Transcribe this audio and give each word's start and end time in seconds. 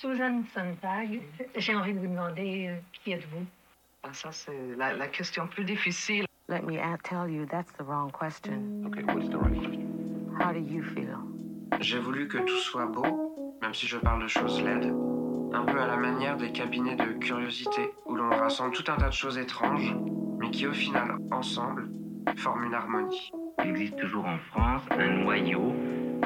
Susan 0.00 0.42
Sontag, 0.54 1.20
j'ai 1.56 1.74
envie 1.74 1.92
de 1.92 1.98
vous 1.98 2.06
demander 2.06 2.68
euh, 2.68 2.76
qui 2.92 3.12
êtes-vous? 3.12 3.44
Ah, 4.02 4.08
ça, 4.14 4.32
c'est 4.32 4.74
la, 4.78 4.94
la 4.94 5.08
question 5.08 5.46
plus 5.46 5.62
difficile. 5.62 6.24
Let 6.48 6.62
me 6.62 6.78
tell 7.04 7.28
you, 7.28 7.44
that's 7.44 7.70
the 7.74 7.82
wrong 7.82 8.10
question. 8.10 8.86
Okay, 8.86 9.02
what's 9.02 9.28
the 9.28 9.36
right 9.36 9.54
question? 9.58 9.86
How 10.40 10.54
do 10.54 10.58
you 10.58 10.82
feel? 10.82 11.18
J'ai 11.80 11.98
voulu 11.98 12.28
que 12.28 12.38
tout 12.38 12.56
soit 12.56 12.86
beau, 12.86 13.58
même 13.60 13.74
si 13.74 13.86
je 13.86 13.98
parle 13.98 14.22
de 14.22 14.26
choses 14.26 14.62
laides. 14.62 14.90
Un 15.52 15.64
peu 15.66 15.78
à 15.78 15.86
la 15.86 15.98
manière 15.98 16.38
des 16.38 16.50
cabinets 16.50 16.96
de 16.96 17.18
curiosité, 17.18 17.90
où 18.06 18.14
l'on 18.14 18.30
rassemble 18.30 18.74
tout 18.74 18.90
un 18.90 18.96
tas 18.96 19.08
de 19.08 19.12
choses 19.12 19.36
étranges, 19.36 19.94
mais 20.38 20.50
qui 20.50 20.66
au 20.66 20.72
final, 20.72 21.18
ensemble, 21.30 21.90
forment 22.38 22.64
une 22.64 22.74
harmonie. 22.74 23.30
Il 23.62 23.72
existe 23.72 23.96
toujours 23.98 24.24
en 24.24 24.38
France 24.38 24.82
un 24.92 25.24
noyau 25.24 25.74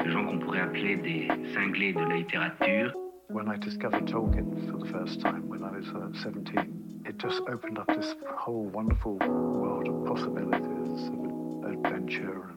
de 0.01 0.09
gens 0.09 0.25
qu'on 0.25 0.39
pourrait 0.39 0.61
appeler 0.61 0.95
des 0.95 1.27
cinglés 1.53 1.91
de 1.91 1.99
la 1.99 2.15
littérature. 2.15 2.93
When 3.35 3.49
I 3.49 3.57
discovered 3.57 4.07
Tolkien 4.07 4.71
for 4.71 4.77
the 4.77 4.89
first 4.93 5.19
time 5.19 5.49
when 5.49 5.61
I 5.61 5.69
was 5.69 5.85
uh, 5.89 6.23
17, 6.23 7.03
it 7.05 7.17
just 7.17 7.41
opened 7.49 7.77
up 7.77 7.87
this 7.87 8.15
whole 8.33 8.63
wonderful 8.63 9.17
world 9.17 9.89
of 9.89 10.05
possibilities, 10.05 11.09
of 11.09 11.73
adventure 11.73 12.55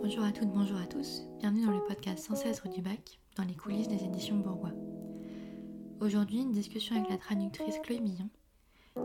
Bonjour 0.00 0.22
à 0.22 0.30
toutes, 0.30 0.52
bonjour 0.52 0.78
à 0.78 0.86
tous. 0.86 1.24
Bienvenue 1.40 1.66
dans 1.66 1.72
le 1.72 1.82
podcast 1.88 2.24
116 2.24 2.60
rue 2.60 2.68
du 2.68 2.82
Bac, 2.82 3.18
dans 3.36 3.42
les 3.42 3.56
coulisses 3.56 3.88
des 3.88 4.04
éditions 4.04 4.36
Bourgois. 4.36 4.70
Aujourd'hui, 6.00 6.42
une 6.42 6.52
discussion 6.52 6.94
avec 6.94 7.10
la 7.10 7.18
traductrice 7.18 7.80
Chloé 7.82 7.98
Millon, 7.98 8.28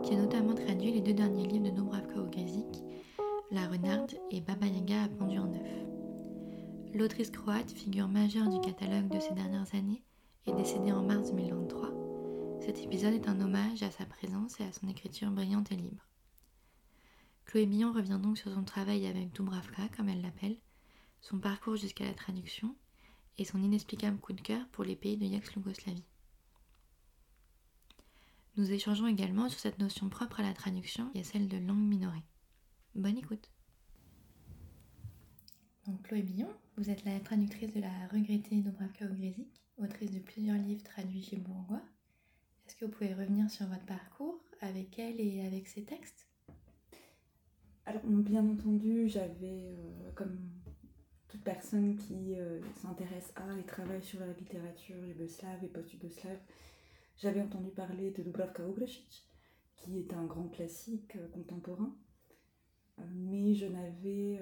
qui 0.04 0.14
a 0.14 0.16
notamment 0.16 0.54
traduit 0.54 0.92
les 0.92 1.00
deux 1.00 1.14
derniers 1.14 1.48
livres 1.48 1.64
de 1.64 1.70
Dubravka 1.70 2.20
Ogrezic, 2.20 2.84
La 3.50 3.66
Renarde 3.66 4.14
et 4.30 4.40
Baba 4.40 4.66
Yaga 4.68 5.02
à 5.02 5.08
pendu 5.08 5.36
en 5.36 5.46
neuf. 5.46 5.89
L'autrice 6.92 7.30
croate, 7.30 7.70
figure 7.70 8.08
majeure 8.08 8.48
du 8.48 8.60
catalogue 8.60 9.08
de 9.08 9.20
ces 9.20 9.32
dernières 9.32 9.74
années, 9.76 10.02
est 10.46 10.54
décédée 10.54 10.90
en 10.90 11.02
mars 11.02 11.30
2023. 11.30 12.60
Cet 12.60 12.78
épisode 12.78 13.14
est 13.14 13.28
un 13.28 13.40
hommage 13.40 13.84
à 13.84 13.92
sa 13.92 14.04
présence 14.06 14.58
et 14.58 14.64
à 14.64 14.72
son 14.72 14.88
écriture 14.88 15.30
brillante 15.30 15.70
et 15.70 15.76
libre. 15.76 16.04
Chloé 17.46 17.66
Millon 17.66 17.92
revient 17.92 18.18
donc 18.20 18.38
sur 18.38 18.52
son 18.52 18.64
travail 18.64 19.06
avec 19.06 19.32
Dubravka, 19.32 19.88
comme 19.96 20.08
elle 20.08 20.20
l'appelle, 20.20 20.56
son 21.20 21.38
parcours 21.38 21.76
jusqu'à 21.76 22.04
la 22.04 22.14
traduction 22.14 22.74
et 23.38 23.44
son 23.44 23.62
inexplicable 23.62 24.18
coup 24.18 24.32
de 24.32 24.40
cœur 24.40 24.66
pour 24.72 24.82
les 24.82 24.96
pays 24.96 25.16
de 25.16 25.26
l'ex-Yougoslavie. 25.26 26.04
Nous 28.56 28.72
échangeons 28.72 29.06
également 29.06 29.48
sur 29.48 29.60
cette 29.60 29.78
notion 29.78 30.08
propre 30.08 30.40
à 30.40 30.42
la 30.42 30.54
traduction 30.54 31.08
et 31.14 31.20
à 31.20 31.24
celle 31.24 31.46
de 31.46 31.56
langue 31.56 31.78
minorée. 31.78 32.24
Bonne 32.96 33.16
écoute. 33.16 33.48
Donc 35.86 36.02
Chloé 36.02 36.22
Billon, 36.22 36.50
vous 36.80 36.88
êtes 36.88 37.04
la 37.04 37.20
traductrice 37.20 37.74
de 37.74 37.80
la 37.82 37.90
regrettée 38.10 38.56
Dubravka 38.56 39.04
Ogrezic, 39.04 39.62
autrice 39.76 40.12
de 40.12 40.18
plusieurs 40.18 40.56
livres 40.56 40.82
traduits 40.82 41.22
chez 41.22 41.36
Bourgois. 41.36 41.82
Est-ce 42.66 42.74
que 42.74 42.86
vous 42.86 42.90
pouvez 42.90 43.12
revenir 43.12 43.50
sur 43.50 43.66
votre 43.66 43.84
parcours 43.84 44.40
avec 44.62 44.98
elle 44.98 45.20
et 45.20 45.44
avec 45.46 45.68
ses 45.68 45.82
textes? 45.82 46.26
Alors, 47.84 48.00
bien 48.06 48.48
entendu, 48.48 49.10
j'avais, 49.10 49.74
euh, 49.76 50.10
comme 50.14 50.38
toute 51.28 51.44
personne 51.44 51.98
qui 51.98 52.34
euh, 52.38 52.62
s'intéresse 52.76 53.34
à 53.36 53.58
et 53.58 53.64
travaille 53.64 54.02
sur 54.02 54.20
la 54.20 54.32
littérature 54.32 55.04
yougoslave 55.04 55.62
et 55.62 55.68
post-yougoslave, 55.68 56.40
j'avais 57.18 57.42
entendu 57.42 57.68
parler 57.72 58.10
de 58.10 58.22
Dubravka 58.22 58.66
Ogrezic, 58.66 59.28
qui 59.76 59.98
est 59.98 60.14
un 60.14 60.24
grand 60.24 60.48
classique 60.48 61.14
euh, 61.16 61.28
contemporain. 61.28 61.94
Mais 63.12 63.54
je 63.54 63.66
n'avais, 63.66 64.40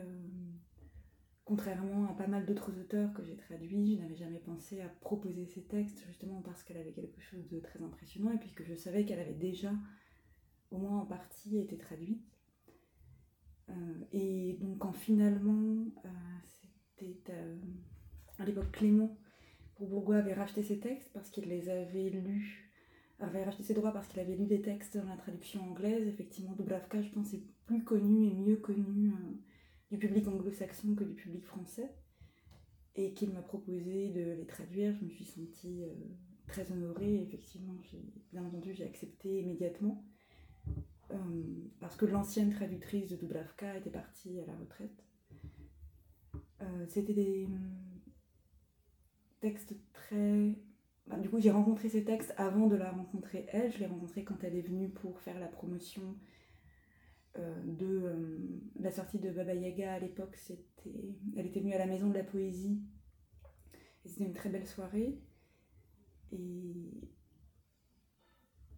contrairement 1.49 2.07
à 2.11 2.13
pas 2.13 2.27
mal 2.27 2.45
d'autres 2.45 2.79
auteurs 2.79 3.11
que 3.15 3.25
j'ai 3.25 3.35
traduits, 3.35 3.97
je 3.97 4.03
n'avais 4.03 4.17
jamais 4.17 4.39
pensé 4.39 4.83
à 4.83 4.89
proposer 4.89 5.47
ces 5.47 5.63
textes, 5.63 6.05
justement 6.07 6.43
parce 6.43 6.63
qu'elle 6.63 6.77
avait 6.77 6.93
quelque 6.93 7.23
chose 7.23 7.49
de 7.49 7.59
très 7.59 7.83
impressionnant 7.83 8.31
et 8.33 8.37
puis 8.37 8.53
que 8.53 8.65
je 8.65 8.75
savais 8.75 9.07
qu'elle 9.07 9.19
avait 9.19 9.33
déjà, 9.33 9.73
au 10.71 10.77
moins 10.77 11.01
en 11.01 11.07
partie, 11.07 11.57
été 11.57 11.79
traduite. 11.79 12.23
Euh, 13.71 13.75
et 14.13 14.59
donc 14.61 14.77
quand 14.79 14.93
finalement, 14.93 15.87
euh, 16.05 16.09
c'était 16.99 17.33
euh, 17.33 17.57
à 18.39 18.45
l'époque 18.45 18.71
Clément, 18.71 19.17
pour 19.77 19.89
Bourgois 19.89 20.17
avait 20.17 20.35
racheté 20.35 20.63
ses 20.63 20.79
textes 20.79 21.11
parce 21.15 21.31
qu'il 21.31 21.49
les 21.49 21.71
avait 21.71 22.11
lus, 22.11 22.71
avait 23.21 23.45
racheté 23.45 23.63
ses 23.63 23.73
droits 23.73 23.93
parce 23.93 24.07
qu'il 24.09 24.21
avait 24.21 24.37
lu 24.37 24.45
des 24.45 24.61
textes 24.61 24.99
dans 24.99 25.09
la 25.09 25.17
traduction 25.17 25.63
anglaise. 25.63 26.09
Effectivement, 26.09 26.53
Dubravka, 26.53 27.01
je 27.01 27.09
pense, 27.09 27.33
est 27.33 27.43
plus 27.65 27.85
connu 27.85 28.27
et 28.27 28.35
mieux 28.35 28.57
connu 28.57 29.13
du 29.91 29.99
public 29.99 30.27
anglo-saxon 30.29 30.95
que 30.95 31.05
du 31.05 31.15
public 31.15 31.45
français. 31.45 31.91
Et 32.97 33.13
qu'il 33.15 33.31
m'a 33.31 33.43
proposé 33.43 34.09
de 34.09 34.33
les 34.33 34.47
traduire, 34.47 34.93
je 34.97 35.05
me 35.05 35.11
suis 35.11 35.25
sentie 35.25 35.85
euh, 35.85 35.95
très 36.49 36.73
honorée. 36.73 37.23
Effectivement, 37.23 37.77
bien 38.33 38.45
entendu, 38.45 38.75
j'ai 38.75 38.85
accepté 38.85 39.41
immédiatement. 39.41 40.05
Euh, 41.13 41.17
parce 41.81 41.97
que 41.97 42.07
l'ancienne 42.07 42.51
traductrice 42.51 43.09
de 43.09 43.17
Dubravka 43.17 43.77
était 43.77 43.91
partie 43.91 44.41
à 44.41 44.47
la 44.47 44.57
retraite. 44.57 45.05
Euh, 46.61 46.87
c'était 46.89 47.15
des 47.15 47.45
hum, 47.47 48.01
textes 49.41 49.75
très... 49.93 50.55
bah, 51.07 51.19
du 51.19 51.31
coup, 51.31 51.39
j'ai 51.39 51.53
rencontré 51.53 51.89
ces 51.89 52.05
textes 52.05 52.35
avant 52.37 52.67
de 52.67 52.77
la 52.77 52.91
rencontrer 52.91 53.47
elle. 53.51 53.73
Je 53.73 53.79
l'ai 53.79 53.87
rencontrée 53.87 54.25
quand 54.25 54.43
elle 54.43 54.57
est 54.57 54.63
venue 54.63 54.89
pour 54.89 55.21
faire 55.21 55.39
la 55.39 55.47
promotion 55.47 56.17
de 57.65 57.87
euh, 57.87 58.39
la 58.81 58.91
sortie 58.91 59.19
de 59.19 59.31
Baba 59.31 59.55
Yaga 59.55 59.95
à 59.95 59.99
l'époque. 59.99 60.37
C'était... 60.37 61.17
Elle 61.37 61.47
était 61.47 61.61
venue 61.61 61.75
à 61.75 61.79
la 61.79 61.87
Maison 61.87 62.09
de 62.09 62.15
la 62.15 62.25
Poésie. 62.25 62.83
C'était 64.05 64.25
une 64.25 64.35
très 64.35 64.51
belle 64.51 64.67
soirée. 64.67 65.21
Et 66.33 67.09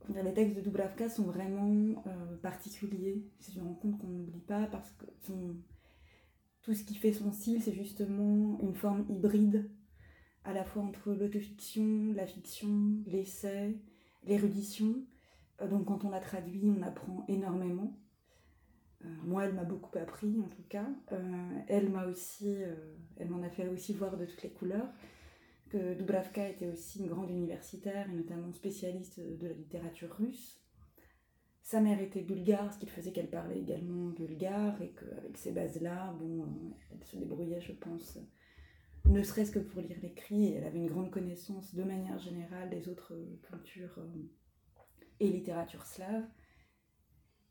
les 0.08 0.34
textes 0.34 0.56
de 0.56 0.60
Dubravka 0.60 1.08
sont 1.08 1.24
vraiment 1.24 2.02
euh, 2.06 2.36
particuliers. 2.38 3.28
C'est 3.38 3.54
une 3.54 3.62
rencontre 3.62 3.98
qu'on 3.98 4.08
n'oublie 4.08 4.40
pas 4.40 4.66
parce 4.66 4.90
que 4.92 5.04
tout 6.62 6.74
ce 6.74 6.84
qui 6.84 6.94
fait 6.94 7.12
son 7.12 7.32
style, 7.32 7.62
c'est 7.62 7.72
justement 7.72 8.58
une 8.60 8.74
forme 8.74 9.06
hybride, 9.08 9.70
à 10.44 10.52
la 10.52 10.64
fois 10.64 10.82
entre 10.82 11.12
l'autofiction, 11.12 12.12
la 12.12 12.26
fiction, 12.26 13.02
l'essai, 13.06 13.78
l'érudition. 14.24 15.04
Euh, 15.60 15.68
donc 15.68 15.86
quand 15.86 16.04
on 16.04 16.10
la 16.10 16.20
traduit, 16.20 16.70
on 16.70 16.82
apprend 16.82 17.24
énormément. 17.28 17.98
Euh, 19.04 19.08
moi, 19.24 19.44
elle 19.44 19.54
m'a 19.54 19.64
beaucoup 19.64 19.96
appris, 19.98 20.38
en 20.40 20.48
tout 20.48 20.62
cas. 20.68 20.88
Euh, 21.12 21.58
elle 21.68 21.88
m'a 21.90 22.06
aussi, 22.06 22.62
euh, 22.62 22.74
elle 23.16 23.30
m'en 23.30 23.42
a 23.42 23.48
fait 23.48 23.68
aussi 23.68 23.94
voir 23.94 24.16
de 24.16 24.26
toutes 24.26 24.42
les 24.42 24.50
couleurs 24.50 24.88
que 25.70 25.94
Dubravka 25.94 26.48
était 26.48 26.66
aussi 26.66 26.98
une 26.98 27.06
grande 27.06 27.30
universitaire 27.30 28.10
et 28.10 28.12
notamment 28.12 28.52
spécialiste 28.52 29.20
de 29.20 29.46
la 29.46 29.54
littérature 29.54 30.12
russe. 30.16 30.60
Sa 31.62 31.80
mère 31.80 32.00
était 32.00 32.22
bulgare, 32.22 32.72
ce 32.74 32.78
qui 32.80 32.86
faisait 32.86 33.12
qu'elle 33.12 33.30
parlait 33.30 33.60
également 33.60 34.08
bulgare 34.08 34.82
et 34.82 34.90
qu'avec 34.90 35.38
ces 35.38 35.52
bases-là, 35.52 36.12
bon, 36.18 36.44
elle 36.90 37.04
se 37.04 37.16
débrouillait, 37.16 37.60
je 37.60 37.70
pense, 37.70 38.18
ne 39.04 39.22
serait-ce 39.22 39.52
que 39.52 39.60
pour 39.60 39.80
lire 39.80 39.96
l'écrit. 40.02 40.54
Elle 40.54 40.64
avait 40.64 40.80
une 40.80 40.88
grande 40.88 41.12
connaissance 41.12 41.72
de 41.72 41.84
manière 41.84 42.18
générale 42.18 42.68
des 42.68 42.88
autres 42.88 43.14
cultures 43.42 43.96
et 45.20 45.28
littératures 45.28 45.86
slaves. 45.86 46.26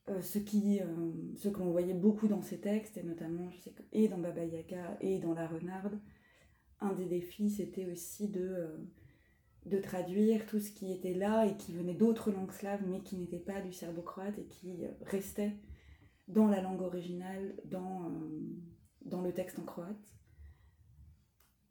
Euh, 0.10 0.22
ce, 0.22 0.40
qui, 0.40 0.80
euh, 0.82 1.52
que 1.52 1.60
l'on 1.60 1.72
voyait 1.72 1.94
beaucoup 1.94 2.28
dans 2.28 2.42
ses 2.42 2.60
textes, 2.60 2.98
et 2.98 3.04
notamment, 3.04 3.50
et 3.92 4.08
dans 4.08 4.18
Baba 4.18 4.44
Yaga 4.44 4.98
et 5.02 5.20
dans 5.20 5.34
La 5.34 5.48
Renarde, 5.48 6.00
un 6.80 6.94
des 6.94 7.06
défis, 7.06 7.52
c'était 7.52 7.86
aussi 7.86 8.28
de, 8.28 8.42
euh, 8.42 8.78
de 9.68 9.78
traduire 9.78 10.48
tout 10.48 10.60
ce 10.60 10.72
qui 10.72 10.92
était 10.92 11.14
là 11.14 11.46
et 11.46 11.56
qui 11.58 11.74
venait 11.74 11.94
d'autres 11.94 12.32
langues 12.32 12.52
slaves, 12.52 12.82
mais 12.88 13.02
qui 13.02 13.18
n'était 13.18 13.40
pas 13.40 13.62
du 13.62 13.72
serbo-croate 13.72 14.40
et 14.40 14.46
qui 14.46 14.80
restait 15.02 15.54
dans 16.28 16.48
la 16.48 16.62
langue 16.62 16.82
originale, 16.82 17.56
dans 17.66 19.22
le 19.22 19.32
texte 19.32 19.60
en 19.60 19.64
croate. 19.64 20.19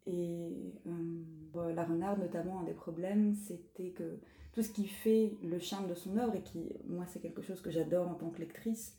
Et 0.08 0.72
euh, 0.86 1.22
bon, 1.52 1.74
La 1.74 1.84
Renarde, 1.84 2.20
notamment, 2.20 2.60
un 2.60 2.64
des 2.64 2.72
problèmes, 2.72 3.34
c'était 3.34 3.90
que 3.90 4.20
tout 4.52 4.62
ce 4.62 4.72
qui 4.72 4.86
fait 4.86 5.36
le 5.42 5.58
charme 5.58 5.86
de 5.86 5.94
son 5.94 6.16
œuvre, 6.16 6.34
et 6.34 6.42
qui, 6.42 6.72
moi, 6.86 7.04
c'est 7.06 7.20
quelque 7.20 7.42
chose 7.42 7.60
que 7.60 7.70
j'adore 7.70 8.08
en 8.08 8.14
tant 8.14 8.30
que 8.30 8.40
lectrice, 8.40 8.98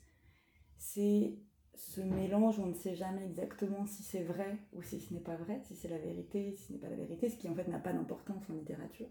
c'est 0.76 1.36
ce 1.74 2.00
mélange 2.00 2.58
on 2.58 2.66
ne 2.66 2.74
sait 2.74 2.94
jamais 2.94 3.24
exactement 3.24 3.86
si 3.86 4.02
c'est 4.02 4.22
vrai 4.22 4.58
ou 4.72 4.82
si 4.82 5.00
ce 5.00 5.12
n'est 5.12 5.20
pas 5.20 5.36
vrai, 5.36 5.60
si 5.64 5.74
c'est 5.74 5.88
la 5.88 5.98
vérité, 5.98 6.52
si 6.52 6.64
ce 6.64 6.72
n'est 6.72 6.78
pas 6.78 6.88
la 6.88 6.96
vérité, 6.96 7.28
ce 7.28 7.36
qui 7.36 7.48
en 7.48 7.54
fait 7.54 7.68
n'a 7.68 7.78
pas 7.78 7.92
d'importance 7.92 8.48
en 8.48 8.54
littérature. 8.54 9.08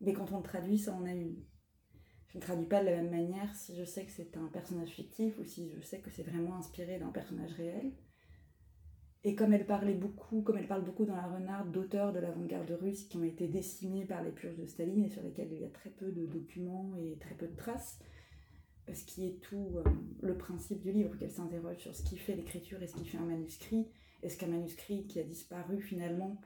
Mais 0.00 0.12
quand 0.12 0.32
on 0.32 0.42
traduit, 0.42 0.78
ça 0.78 0.94
en 0.94 1.04
a 1.04 1.12
une. 1.12 1.36
Je 2.28 2.38
ne 2.38 2.42
traduis 2.42 2.66
pas 2.66 2.80
de 2.80 2.86
la 2.86 2.96
même 2.96 3.10
manière 3.10 3.54
si 3.54 3.76
je 3.76 3.84
sais 3.84 4.04
que 4.04 4.12
c'est 4.12 4.36
un 4.36 4.48
personnage 4.48 4.90
fictif 4.90 5.38
ou 5.38 5.44
si 5.44 5.70
je 5.70 5.80
sais 5.80 6.00
que 6.00 6.10
c'est 6.10 6.22
vraiment 6.22 6.56
inspiré 6.56 6.98
d'un 6.98 7.10
personnage 7.10 7.52
réel. 7.52 7.92
Et 9.26 9.34
comme 9.34 9.52
elle 9.52 9.66
parlait 9.66 9.92
beaucoup, 9.92 10.40
comme 10.42 10.56
elle 10.56 10.68
parle 10.68 10.84
beaucoup 10.84 11.04
dans 11.04 11.16
La 11.16 11.26
Renarde 11.26 11.72
d'auteurs 11.72 12.12
de 12.12 12.20
l'avant-garde 12.20 12.70
russe 12.80 13.02
qui 13.02 13.16
ont 13.16 13.24
été 13.24 13.48
décimés 13.48 14.04
par 14.04 14.22
les 14.22 14.30
purges 14.30 14.56
de 14.56 14.66
Staline 14.66 15.04
et 15.04 15.08
sur 15.08 15.20
lesquels 15.24 15.48
il 15.50 15.62
y 15.62 15.64
a 15.64 15.68
très 15.68 15.90
peu 15.90 16.12
de 16.12 16.26
documents 16.26 16.92
et 16.96 17.18
très 17.18 17.34
peu 17.34 17.48
de 17.48 17.56
traces, 17.56 17.98
ce 18.86 19.04
qui 19.04 19.26
est 19.26 19.40
tout 19.40 19.78
euh, 19.78 19.82
le 20.22 20.38
principe 20.38 20.80
du 20.80 20.92
livre, 20.92 21.18
qu'elle 21.18 21.32
s'interroge 21.32 21.78
sur 21.78 21.92
ce 21.92 22.04
qui 22.04 22.16
fait 22.16 22.36
l'écriture 22.36 22.80
et 22.84 22.86
ce 22.86 22.94
qui 22.94 23.04
fait 23.04 23.18
un 23.18 23.24
manuscrit. 23.24 23.88
Est-ce 24.22 24.38
qu'un 24.38 24.46
manuscrit 24.46 25.08
qui 25.08 25.18
a 25.18 25.24
disparu 25.24 25.80
finalement 25.80 26.40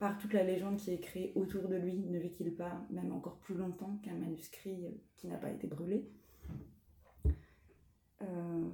par 0.00 0.18
toute 0.18 0.32
la 0.32 0.42
légende 0.42 0.78
qui 0.78 0.90
est 0.90 0.98
créée 0.98 1.30
autour 1.36 1.68
de 1.68 1.76
lui, 1.76 1.94
ne 1.94 2.18
vit-il 2.18 2.52
pas 2.52 2.84
même 2.90 3.12
encore 3.12 3.36
plus 3.36 3.54
longtemps 3.54 4.00
qu'un 4.02 4.14
manuscrit 4.14 4.98
qui 5.14 5.28
n'a 5.28 5.36
pas 5.36 5.50
été 5.52 5.68
brûlé 5.68 6.10
euh, 8.22 8.68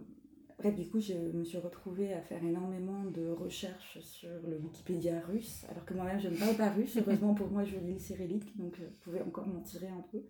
Bref, 0.63 0.77
du 0.77 0.89
coup, 0.89 1.01
je 1.01 1.15
me 1.15 1.43
suis 1.43 1.59
retrouvée 1.59 2.13
à 2.15 2.21
faire 2.21 2.45
énormément 2.45 3.05
de 3.07 3.27
recherches 3.27 3.99
sur 3.99 4.31
le 4.47 4.59
Wikipédia 4.59 5.19
russe, 5.23 5.67
alors 5.69 5.85
que 5.85 5.93
moi-même, 5.93 6.21
je 6.21 6.29
ne 6.29 6.37
parle 6.37 6.55
pas 6.55 6.71
russe. 6.71 6.97
Heureusement 6.99 7.35
pour 7.35 7.49
moi, 7.49 7.65
je 7.65 7.77
lis 7.79 7.95
le 7.95 7.99
cyrillique, 7.99 8.57
donc 8.57 8.77
je 8.79 8.85
pouvais 9.01 9.21
encore 9.23 9.49
m'en 9.49 9.61
tirer 9.63 9.89
un 9.89 10.05
peu. 10.13 10.23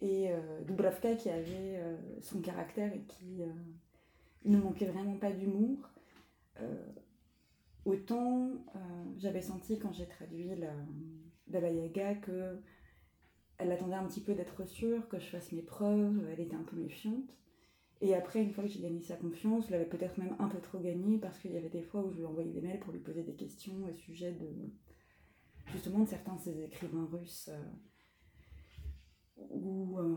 Et 0.00 0.30
euh, 0.30 0.62
Dubravka, 0.62 1.16
qui 1.16 1.28
avait 1.28 1.80
euh, 1.80 1.96
son 2.20 2.40
caractère 2.40 2.94
et 2.94 3.02
qui 3.08 3.42
euh, 3.42 3.46
ne 4.44 4.58
manquait 4.58 4.86
vraiment 4.86 5.16
pas 5.16 5.32
d'humour, 5.32 5.90
autant 7.84 8.52
j'avais 9.18 9.42
senti 9.42 9.80
quand 9.80 9.92
j'ai 9.92 10.06
traduit 10.06 10.54
la, 10.54 10.70
Baba 11.48 11.70
Yaga 11.70 12.14
que 12.14 12.56
elle 13.58 13.72
attendait 13.72 13.96
un 13.96 14.06
petit 14.06 14.20
peu 14.20 14.34
d'être 14.34 14.64
sûre, 14.64 15.08
que 15.08 15.18
je 15.18 15.26
fasse 15.26 15.50
mes 15.50 15.62
preuves, 15.62 16.24
elle 16.32 16.40
était 16.40 16.54
un 16.54 16.62
peu 16.62 16.76
méfiante. 16.76 17.36
Et 18.02 18.14
après, 18.14 18.42
une 18.42 18.52
fois 18.52 18.64
que 18.64 18.70
j'ai 18.70 18.80
gagné 18.80 19.00
sa 19.00 19.16
confiance, 19.16 19.66
je 19.66 19.72
l'avais 19.72 19.86
peut-être 19.86 20.18
même 20.18 20.36
un 20.38 20.48
peu 20.48 20.60
trop 20.60 20.78
gagné 20.78 21.18
parce 21.18 21.38
qu'il 21.38 21.52
y 21.52 21.56
avait 21.56 21.70
des 21.70 21.82
fois 21.82 22.02
où 22.02 22.10
je 22.10 22.18
lui 22.18 22.26
envoyais 22.26 22.52
des 22.52 22.60
mails 22.60 22.80
pour 22.80 22.92
lui 22.92 23.00
poser 23.00 23.22
des 23.22 23.34
questions 23.34 23.84
au 23.90 23.94
sujet 23.94 24.32
de 24.32 24.48
justement 25.72 26.00
de 26.00 26.08
certains 26.08 26.34
de 26.34 26.40
ses 26.40 26.62
écrivains 26.62 27.08
russes 27.10 27.50
où 29.36 29.98
euh, 29.98 30.16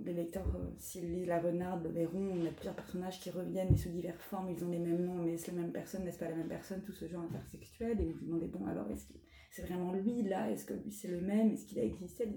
les 0.00 0.12
lecteurs, 0.12 0.46
euh, 0.56 0.70
s'ils 0.78 1.10
lisent 1.10 1.26
La 1.26 1.40
Renarde, 1.40 1.84
le 1.84 1.90
verront, 1.90 2.32
on 2.40 2.46
a 2.46 2.50
plusieurs 2.50 2.76
personnages 2.76 3.20
qui 3.20 3.30
reviennent 3.30 3.68
mais 3.70 3.76
sous 3.76 3.90
diverses 3.90 4.22
formes, 4.22 4.50
ils 4.50 4.64
ont 4.64 4.70
les 4.70 4.78
mêmes 4.78 5.04
noms, 5.04 5.22
mais 5.22 5.36
c'est 5.36 5.52
la 5.52 5.62
même 5.62 5.72
personne, 5.72 6.04
n'est-ce 6.04 6.18
pas 6.18 6.28
la 6.28 6.36
même 6.36 6.48
personne, 6.48 6.82
tout 6.82 6.92
ce 6.92 7.08
genre 7.08 7.22
intersexuel, 7.22 8.00
et 8.00 8.12
vous 8.12 8.18
vous 8.20 8.26
demandez, 8.26 8.46
bon 8.46 8.66
alors, 8.66 8.90
est-ce 8.90 9.06
que 9.06 9.14
c'est 9.50 9.62
vraiment 9.62 9.92
lui 9.92 10.22
là? 10.22 10.50
Est-ce 10.50 10.64
que 10.64 10.74
lui 10.74 10.92
c'est 10.92 11.08
le 11.08 11.20
même? 11.20 11.52
Est-ce 11.52 11.66
qu'il 11.66 11.78
a 11.78 11.84
existé? 11.84 12.28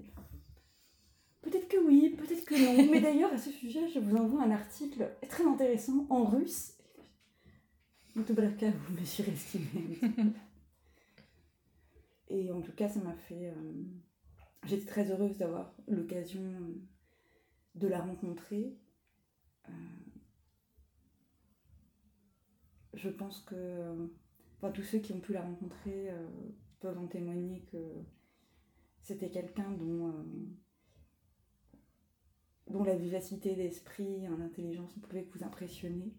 Peut-être 1.42 1.68
que 1.68 1.76
oui, 1.78 2.14
peut-être 2.16 2.44
que 2.44 2.54
non. 2.54 2.90
Mais 2.90 3.00
d'ailleurs, 3.00 3.32
à 3.32 3.38
ce 3.38 3.50
sujet, 3.50 3.88
je 3.88 4.00
vous 4.00 4.16
envoie 4.16 4.42
un 4.42 4.50
article 4.50 5.08
très 5.28 5.44
intéressant 5.44 6.06
en 6.10 6.24
russe. 6.24 6.74
cas, 8.56 8.70
vous 8.70 9.00
me 9.00 9.04
surestimez. 9.04 9.98
Et 12.30 12.50
en 12.52 12.60
tout 12.60 12.72
cas, 12.72 12.88
ça 12.88 13.00
m'a 13.00 13.14
fait. 13.14 13.50
Euh, 13.50 13.84
j'étais 14.66 14.86
très 14.86 15.10
heureuse 15.10 15.38
d'avoir 15.38 15.74
l'occasion 15.86 16.42
de 17.74 17.88
la 17.88 18.00
rencontrer. 18.00 18.76
Euh, 19.68 19.72
je 22.94 23.08
pense 23.08 23.40
que. 23.40 24.10
Enfin, 24.56 24.72
tous 24.72 24.82
ceux 24.82 24.98
qui 24.98 25.12
ont 25.12 25.20
pu 25.20 25.32
la 25.32 25.42
rencontrer 25.42 26.10
euh, 26.10 26.26
peuvent 26.80 26.98
en 26.98 27.06
témoigner 27.06 27.62
que 27.70 27.78
c'était 29.02 29.30
quelqu'un 29.30 29.70
dont 29.70 30.12
dont 32.70 32.84
la 32.84 32.96
vivacité 32.96 33.54
d'esprit, 33.54 34.22
l'intelligence 34.38 34.92
pouvait 34.94 35.26
vous 35.32 35.44
impressionner, 35.44 36.14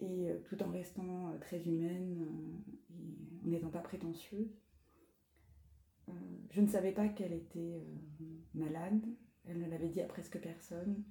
et 0.00 0.30
euh, 0.30 0.38
tout 0.44 0.62
en 0.62 0.70
restant 0.70 1.30
euh, 1.30 1.38
très 1.38 1.60
humaine 1.66 2.22
euh, 2.22 2.94
et 2.94 3.46
en 3.46 3.50
n'étant 3.50 3.70
pas 3.70 3.80
prétentieuse. 3.80 4.60
je 6.50 6.60
ne 6.60 6.66
savais 6.66 6.92
pas 6.92 7.08
qu'elle 7.08 7.32
était 7.32 7.82
malade, 8.54 9.04
elle 9.44 9.58
ne 9.60 9.68
l'avait 9.68 9.88
dit 9.88 10.00
à 10.00 10.06
presque 10.06 10.40
personne, 10.40 11.02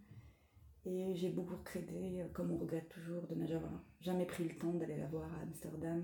et 0.86 1.14
j'ai 1.16 1.30
beaucoup 1.30 1.56
regretté, 1.56 2.24
comme 2.34 2.52
on 2.52 2.58
regrette 2.58 2.90
toujours, 2.90 3.28
de 3.28 3.36
n'avoir 3.36 3.84
jamais 4.00 4.26
pris 4.26 4.48
le 4.48 4.58
temps 4.58 4.74
d'aller 4.74 4.98
la 4.98 5.08
voir 5.08 5.32
à 5.36 5.42
Amsterdam 5.42 6.02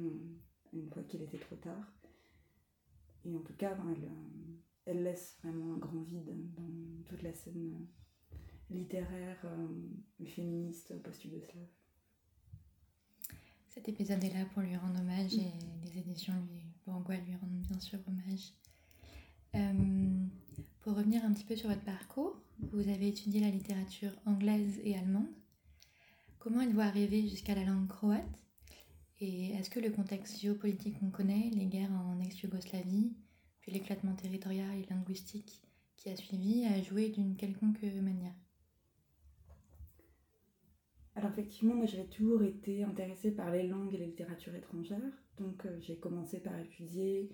une 0.73 0.89
fois 0.89 1.03
qu'il 1.03 1.21
était 1.21 1.39
trop 1.39 1.55
tard. 1.55 1.93
Et 3.25 3.33
en 3.33 3.39
tout 3.39 3.55
cas, 3.55 3.77
elle 4.85 5.03
laisse 5.03 5.37
vraiment 5.41 5.73
un 5.73 5.77
grand 5.77 6.01
vide 6.01 6.53
dans 6.55 7.03
toute 7.05 7.23
la 7.23 7.33
scène 7.33 7.87
littéraire 8.69 9.39
euh, 9.45 10.25
féministe 10.25 11.01
post-yougoslave. 11.03 11.67
Cet 13.69 13.89
épisode 13.89 14.23
est 14.23 14.33
là 14.33 14.45
pour 14.53 14.61
lui 14.61 14.75
rendre 14.75 14.99
hommage 14.99 15.33
et 15.33 15.51
les 15.83 15.99
éditions 15.99 16.33
lui, 16.51 16.61
Bourgois 16.85 17.17
lui 17.17 17.35
rendent 17.35 17.61
bien 17.67 17.79
sûr 17.79 17.99
hommage. 18.07 18.53
Euh, 19.55 20.27
pour 20.81 20.95
revenir 20.95 21.23
un 21.25 21.33
petit 21.33 21.45
peu 21.45 21.55
sur 21.55 21.69
votre 21.69 21.83
parcours, 21.83 22.39
vous 22.71 22.87
avez 22.87 23.07
étudié 23.07 23.41
la 23.41 23.49
littérature 23.49 24.11
anglaise 24.25 24.79
et 24.83 24.95
allemande. 24.95 25.33
Comment 26.39 26.61
êtes-vous 26.61 26.81
arrivé 26.81 27.27
jusqu'à 27.27 27.55
la 27.55 27.63
langue 27.63 27.87
croate? 27.87 28.23
Et 29.21 29.51
est-ce 29.51 29.69
que 29.69 29.79
le 29.79 29.89
contexte 29.89 30.39
géopolitique 30.39 30.99
qu'on 30.99 31.09
connaît, 31.09 31.49
les 31.53 31.65
guerres 31.65 31.91
en 31.91 32.19
ex-Yougoslavie, 32.19 33.15
puis 33.61 33.71
l'éclatement 33.71 34.13
territorial 34.13 34.75
et 34.77 34.85
linguistique 34.89 35.61
qui 35.95 36.09
a 36.09 36.15
suivi, 36.15 36.65
a 36.65 36.81
joué 36.81 37.09
d'une 37.09 37.37
quelconque 37.37 37.81
manière? 37.81 38.35
Alors 41.15 41.29
effectivement, 41.29 41.75
moi 41.75 41.85
j'avais 41.85 42.07
toujours 42.07 42.41
été 42.41 42.83
intéressée 42.83 43.31
par 43.31 43.51
les 43.51 43.67
langues 43.67 43.93
et 43.93 43.97
les 43.97 44.07
littératures 44.07 44.55
étrangères. 44.55 45.23
Donc 45.37 45.65
euh, 45.65 45.77
j'ai 45.79 45.97
commencé 45.97 46.39
par 46.39 46.57
étudier 46.59 47.29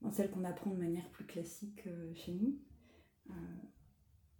dans 0.00 0.10
celles 0.10 0.30
qu'on 0.30 0.44
apprend 0.44 0.70
de 0.70 0.78
manière 0.78 1.08
plus 1.10 1.26
classique 1.26 1.82
euh, 1.86 2.14
chez 2.14 2.32
nous. 2.32 2.58
Euh, 3.30 3.32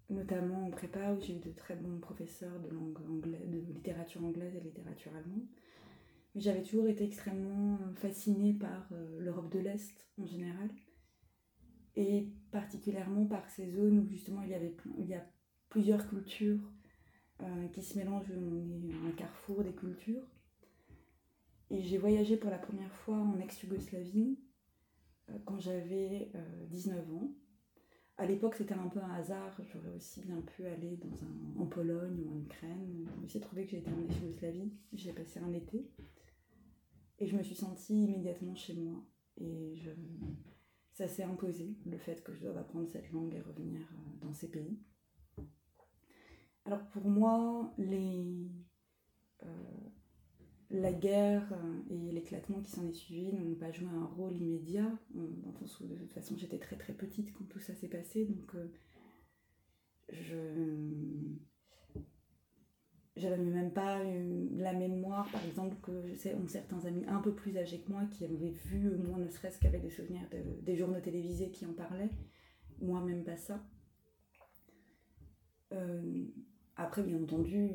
notamment 0.09 0.67
en 0.67 0.71
prépa 0.71 1.13
où 1.13 1.21
j'ai 1.21 1.37
eu 1.37 1.41
de 1.41 1.51
très 1.51 1.77
bons 1.77 1.99
professeurs 1.99 2.59
de 2.61 2.69
langue 2.69 2.99
anglaise, 3.11 3.51
de 3.51 3.59
littérature 3.59 4.25
anglaise 4.25 4.55
et 4.55 4.61
littérature 4.61 5.15
allemande. 5.15 5.47
Mais 6.35 6.41
j'avais 6.41 6.63
toujours 6.63 6.87
été 6.87 7.05
extrêmement 7.05 7.79
fascinée 7.97 8.55
par 8.55 8.89
l'Europe 9.19 9.51
de 9.51 9.59
l'Est 9.59 10.07
en 10.19 10.27
général. 10.27 10.71
Et 11.97 12.29
particulièrement 12.53 13.27
par 13.27 13.51
ces 13.51 13.69
zones 13.73 13.99
où 13.99 14.07
justement 14.07 14.43
il 14.43 14.51
y, 14.51 14.55
avait, 14.55 14.77
il 14.99 15.07
y 15.07 15.15
a 15.15 15.27
plusieurs 15.71 16.07
cultures 16.09 16.61
euh, 17.43 17.69
qui 17.69 17.83
se 17.83 17.99
mélangent, 17.99 18.33
on 18.35 18.89
est 18.89 19.09
un 19.09 19.13
carrefour 19.13 19.63
des 19.63 19.73
cultures. 19.73 20.27
Et 21.71 21.83
j'ai 21.83 21.99
voyagé 21.99 22.37
pour 22.37 22.51
la 22.51 22.59
première 22.59 22.93
fois 22.93 23.17
en 23.17 23.39
ex-Yougoslavie 23.39 24.39
euh, 25.29 25.39
quand 25.45 25.59
j'avais 25.59 26.31
19 26.71 26.97
euh, 26.97 27.13
ans. 27.15 27.31
À 28.17 28.25
l'époque, 28.25 28.55
c'était 28.55 28.75
un 28.75 28.89
peu 28.89 29.01
un 29.01 29.11
hasard. 29.11 29.55
J'aurais 29.71 29.95
aussi 29.95 30.23
bien 30.23 30.41
pu 30.41 30.65
aller 30.65 30.99
en 31.59 31.67
Pologne 31.67 32.23
ou 32.25 32.33
en 32.33 32.41
Ukraine. 32.41 33.07
Me 33.21 33.29
suis 33.29 33.41
trouvé 33.41 33.65
que 33.67 33.73
j'étais 33.73 33.91
en 33.91 34.03
ex-Yougoslavie. 34.05 34.73
J'ai 34.95 35.13
passé 35.13 35.39
un 35.41 35.53
été. 35.53 35.91
Et 37.19 37.27
je 37.27 37.37
me 37.37 37.43
suis 37.43 37.55
sentie 37.55 38.05
immédiatement 38.05 38.55
chez 38.55 38.75
moi. 38.75 39.05
Et 39.39 39.75
ça 40.93 41.09
s'est 41.09 41.25
imposé, 41.25 41.77
le 41.85 41.99
fait 41.99 42.25
que 42.25 42.33
je 42.33 42.41
dois 42.41 42.59
apprendre 42.59 42.89
cette 42.89 43.13
langue 43.13 43.35
et 43.35 43.41
revenir 43.41 43.87
dans 44.23 44.33
ces 44.33 44.49
pays. 44.51 44.79
Alors 46.67 46.85
pour 46.87 47.09
moi, 47.09 47.73
les, 47.79 48.51
euh, 49.45 49.47
la 50.71 50.93
guerre 50.93 51.53
euh, 51.53 51.83
et 51.91 52.11
l'éclatement 52.11 52.61
qui 52.61 52.73
s'en 52.73 52.85
est 52.89 52.93
suivi 52.93 53.33
n'ont 53.33 53.55
pas 53.55 53.71
joué 53.71 53.89
un 53.89 54.05
rôle 54.05 54.37
immédiat, 54.37 54.91
dans 55.15 55.53
le 55.53 55.53
sens 55.53 55.79
où 55.79 55.87
de 55.87 55.95
toute 55.95 56.13
façon 56.13 56.37
j'étais 56.37 56.59
très 56.59 56.77
très 56.77 56.93
petite 56.93 57.33
quand 57.35 57.45
tout 57.45 57.61
ça 57.61 57.73
s'est 57.75 57.89
passé, 57.89 58.25
donc 58.25 58.53
euh, 58.57 58.67
je 60.09 60.35
j'avais 63.17 63.39
même 63.39 63.73
pas 63.73 64.03
la 64.03 64.75
mémoire, 64.75 65.27
par 65.31 65.43
exemple, 65.47 65.77
que 65.81 66.07
je 66.07 66.15
sais, 66.15 66.35
ont 66.35 66.49
certains 66.49 66.85
amis 66.85 67.07
un 67.07 67.21
peu 67.21 67.35
plus 67.35 67.57
âgés 67.57 67.81
que 67.81 67.91
moi 67.91 68.05
qui 68.11 68.25
avaient 68.25 68.51
vu, 68.51 68.91
moins 68.99 69.19
ne 69.19 69.29
serait-ce 69.31 69.59
qu'avec 69.59 69.81
des 69.81 69.89
souvenirs 69.89 70.29
des 70.61 70.77
journaux 70.77 71.01
télévisés 71.01 71.51
qui 71.51 71.65
en 71.65 71.73
parlaient. 71.73 72.11
Moi, 72.83 73.01
même 73.03 73.25
pas 73.25 73.39
ça. 73.39 73.65
Après, 76.77 77.03
bien 77.03 77.23
entendu, 77.23 77.71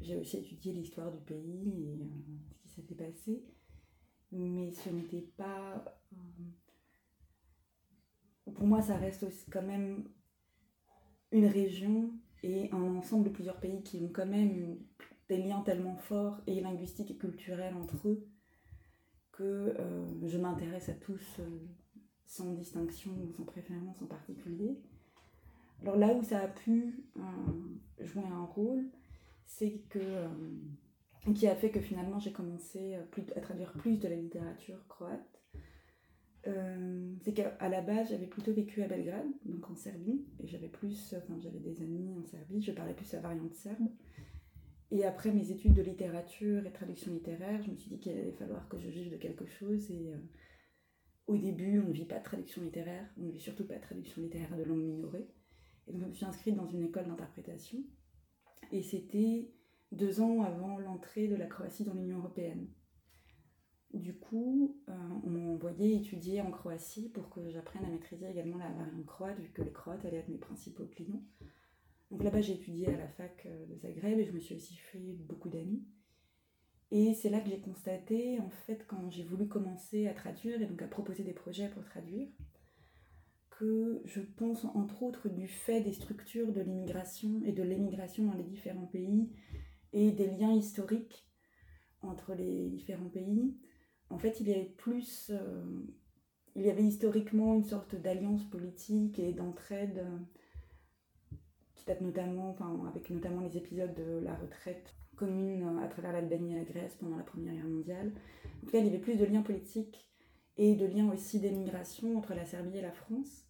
j'ai 0.00 0.16
aussi 0.16 0.36
étudié 0.36 0.72
l'histoire 0.74 1.10
du 1.10 1.20
pays 1.20 1.72
et 1.74 2.02
euh, 2.02 2.06
ce 2.52 2.62
qui 2.62 2.68
s'était 2.68 2.94
passé, 2.94 3.42
mais 4.30 4.70
ce 4.72 4.90
n'était 4.90 5.26
pas... 5.36 5.84
Euh, 6.12 6.16
pour 8.52 8.66
moi, 8.66 8.82
ça 8.82 8.96
reste 8.96 9.22
aussi 9.22 9.50
quand 9.50 9.62
même 9.62 10.08
une 11.32 11.46
région 11.46 12.12
et 12.42 12.70
un 12.72 12.96
ensemble 12.96 13.24
de 13.24 13.30
plusieurs 13.30 13.58
pays 13.58 13.82
qui 13.82 13.98
ont 14.02 14.08
quand 14.08 14.26
même 14.26 14.78
des 15.28 15.38
liens 15.38 15.62
tellement 15.62 15.96
forts 15.96 16.40
et 16.46 16.60
linguistiques 16.60 17.10
et 17.10 17.16
culturels 17.16 17.74
entre 17.74 18.08
eux 18.08 18.28
que 19.32 19.42
euh, 19.78 20.26
je 20.26 20.38
m'intéresse 20.38 20.88
à 20.88 20.94
tous 20.94 21.40
sans 22.24 22.52
distinction 22.52 23.12
ou 23.12 23.32
sans 23.32 23.44
préférence 23.44 24.02
en 24.02 24.06
particulier. 24.06 24.78
Alors 25.82 25.96
là 25.96 26.12
où 26.12 26.22
ça 26.22 26.40
a 26.40 26.48
pu 26.48 27.04
euh, 27.16 28.04
jouer 28.04 28.24
un 28.24 28.44
rôle, 28.44 28.86
c'est 29.44 29.82
que 29.88 29.98
euh, 29.98 30.28
qui 31.34 31.46
a 31.46 31.54
fait 31.54 31.70
que 31.70 31.80
finalement 31.80 32.18
j'ai 32.18 32.32
commencé 32.32 32.94
à 32.94 33.40
traduire 33.40 33.72
plus 33.72 33.98
de 33.98 34.08
la 34.08 34.16
littérature 34.16 34.86
croate. 34.88 35.42
Euh, 36.46 37.14
c'est 37.22 37.34
qu'à 37.34 37.68
la 37.68 37.82
base 37.82 38.10
j'avais 38.10 38.26
plutôt 38.26 38.52
vécu 38.52 38.82
à 38.82 38.88
Belgrade, 38.88 39.26
donc 39.44 39.68
en 39.70 39.76
Serbie, 39.76 40.24
et 40.40 40.46
j'avais 40.46 40.68
plus, 40.68 41.14
enfin 41.16 41.38
j'avais 41.40 41.58
des 41.58 41.82
amis 41.82 42.14
en 42.18 42.24
Serbie, 42.24 42.62
je 42.62 42.72
parlais 42.72 42.94
plus 42.94 43.12
la 43.12 43.20
variante 43.20 43.54
serbe. 43.54 43.88
Et 44.90 45.04
après 45.04 45.32
mes 45.32 45.50
études 45.50 45.74
de 45.74 45.82
littérature 45.82 46.64
et 46.66 46.72
traduction 46.72 47.12
littéraire, 47.12 47.62
je 47.62 47.70
me 47.70 47.76
suis 47.76 47.90
dit 47.90 47.98
qu'il 47.98 48.12
allait 48.12 48.32
falloir 48.32 48.68
que 48.68 48.78
je 48.78 48.88
juge 48.88 49.10
de 49.10 49.16
quelque 49.16 49.44
chose 49.44 49.90
et 49.90 50.10
au 51.28 51.36
début, 51.36 51.78
on 51.78 51.88
ne 51.88 51.92
vit 51.92 52.06
pas 52.06 52.18
de 52.18 52.24
traduction 52.24 52.62
littéraire, 52.62 53.06
on 53.18 53.24
ne 53.24 53.32
vit 53.32 53.40
surtout 53.40 53.66
pas 53.66 53.74
de 53.74 53.82
traduction 53.82 54.22
littéraire 54.22 54.56
de 54.56 54.62
langue 54.62 54.82
minorée. 54.82 55.28
Je 55.92 56.04
me 56.04 56.12
suis 56.12 56.24
inscrite 56.24 56.56
dans 56.56 56.66
une 56.66 56.82
école 56.82 57.06
d'interprétation. 57.06 57.78
Et 58.72 58.82
c'était 58.82 59.50
deux 59.92 60.20
ans 60.20 60.42
avant 60.42 60.78
l'entrée 60.78 61.28
de 61.28 61.36
la 61.36 61.46
Croatie 61.46 61.84
dans 61.84 61.94
l'Union 61.94 62.18
européenne. 62.18 62.68
Du 63.94 64.14
coup, 64.14 64.76
euh, 64.88 64.92
on 65.24 65.30
m'a 65.30 65.40
envoyé 65.40 65.96
étudier 65.96 66.42
en 66.42 66.50
Croatie 66.50 67.08
pour 67.08 67.30
que 67.30 67.48
j'apprenne 67.50 67.86
à 67.86 67.88
maîtriser 67.88 68.28
également 68.28 68.58
la 68.58 68.70
variante 68.70 69.06
croate, 69.06 69.40
vu 69.40 69.48
que 69.50 69.62
les 69.62 69.72
Croates 69.72 70.04
allaient 70.04 70.18
être 70.18 70.28
mes 70.28 70.36
principaux 70.36 70.84
clients. 70.84 71.22
Donc 72.10 72.22
là-bas, 72.22 72.42
j'ai 72.42 72.54
étudié 72.54 72.88
à 72.88 72.98
la 72.98 73.08
fac 73.08 73.46
euh, 73.46 73.66
de 73.66 73.76
Zagreb 73.76 74.18
et 74.18 74.24
je 74.26 74.32
me 74.32 74.40
suis 74.40 74.54
aussi 74.54 74.76
fait 74.76 75.14
beaucoup 75.26 75.48
d'amis. 75.48 75.82
Et 76.90 77.14
c'est 77.14 77.30
là 77.30 77.40
que 77.40 77.48
j'ai 77.48 77.60
constaté, 77.60 78.40
en 78.40 78.50
fait, 78.50 78.86
quand 78.86 79.10
j'ai 79.10 79.24
voulu 79.24 79.46
commencer 79.46 80.06
à 80.06 80.14
traduire 80.14 80.60
et 80.60 80.66
donc 80.66 80.80
à 80.80 80.86
proposer 80.86 81.22
des 81.22 81.34
projets 81.34 81.68
pour 81.68 81.84
traduire, 81.84 82.28
que 83.58 84.02
je 84.04 84.20
pense 84.20 84.64
entre 84.64 85.02
autres 85.02 85.28
du 85.28 85.48
fait 85.48 85.80
des 85.80 85.92
structures 85.92 86.52
de 86.52 86.60
l'immigration 86.60 87.42
et 87.44 87.52
de 87.52 87.62
l'émigration 87.62 88.26
dans 88.26 88.34
les 88.34 88.44
différents 88.44 88.86
pays 88.86 89.30
et 89.92 90.12
des 90.12 90.26
liens 90.26 90.52
historiques 90.52 91.26
entre 92.00 92.34
les 92.34 92.68
différents 92.68 93.08
pays, 93.08 93.56
en 94.10 94.18
fait, 94.18 94.40
il 94.40 94.48
y 94.48 94.52
avait 94.52 94.72
plus. 94.76 95.30
Euh, 95.30 95.64
il 96.54 96.62
y 96.62 96.70
avait 96.70 96.82
historiquement 96.82 97.54
une 97.54 97.64
sorte 97.64 97.94
d'alliance 97.94 98.44
politique 98.44 99.18
et 99.18 99.32
d'entraide 99.32 99.98
euh, 99.98 101.36
qui 101.74 101.84
date 101.84 102.00
notamment, 102.00 102.50
enfin, 102.50 102.84
avec 102.88 103.10
notamment 103.10 103.42
les 103.42 103.56
épisodes 103.56 103.94
de 103.94 104.18
la 104.24 104.34
retraite 104.34 104.94
commune 105.14 105.78
à 105.82 105.88
travers 105.88 106.12
l'Albanie 106.12 106.54
et 106.54 106.58
la 106.58 106.64
Grèce 106.64 106.96
pendant 106.96 107.16
la 107.16 107.22
Première 107.22 107.52
Guerre 107.52 107.68
mondiale. 107.68 108.12
En 108.44 108.66
tout 108.66 108.72
cas, 108.72 108.78
il 108.78 108.86
y 108.86 108.88
avait 108.88 108.98
plus 108.98 109.16
de 109.16 109.24
liens 109.24 109.42
politiques 109.42 110.07
et 110.58 110.74
de 110.74 110.86
liens 110.86 111.10
aussi 111.10 111.38
d'émigration 111.38 112.18
entre 112.18 112.34
la 112.34 112.44
Serbie 112.44 112.78
et 112.78 112.82
la 112.82 112.92
France. 112.92 113.46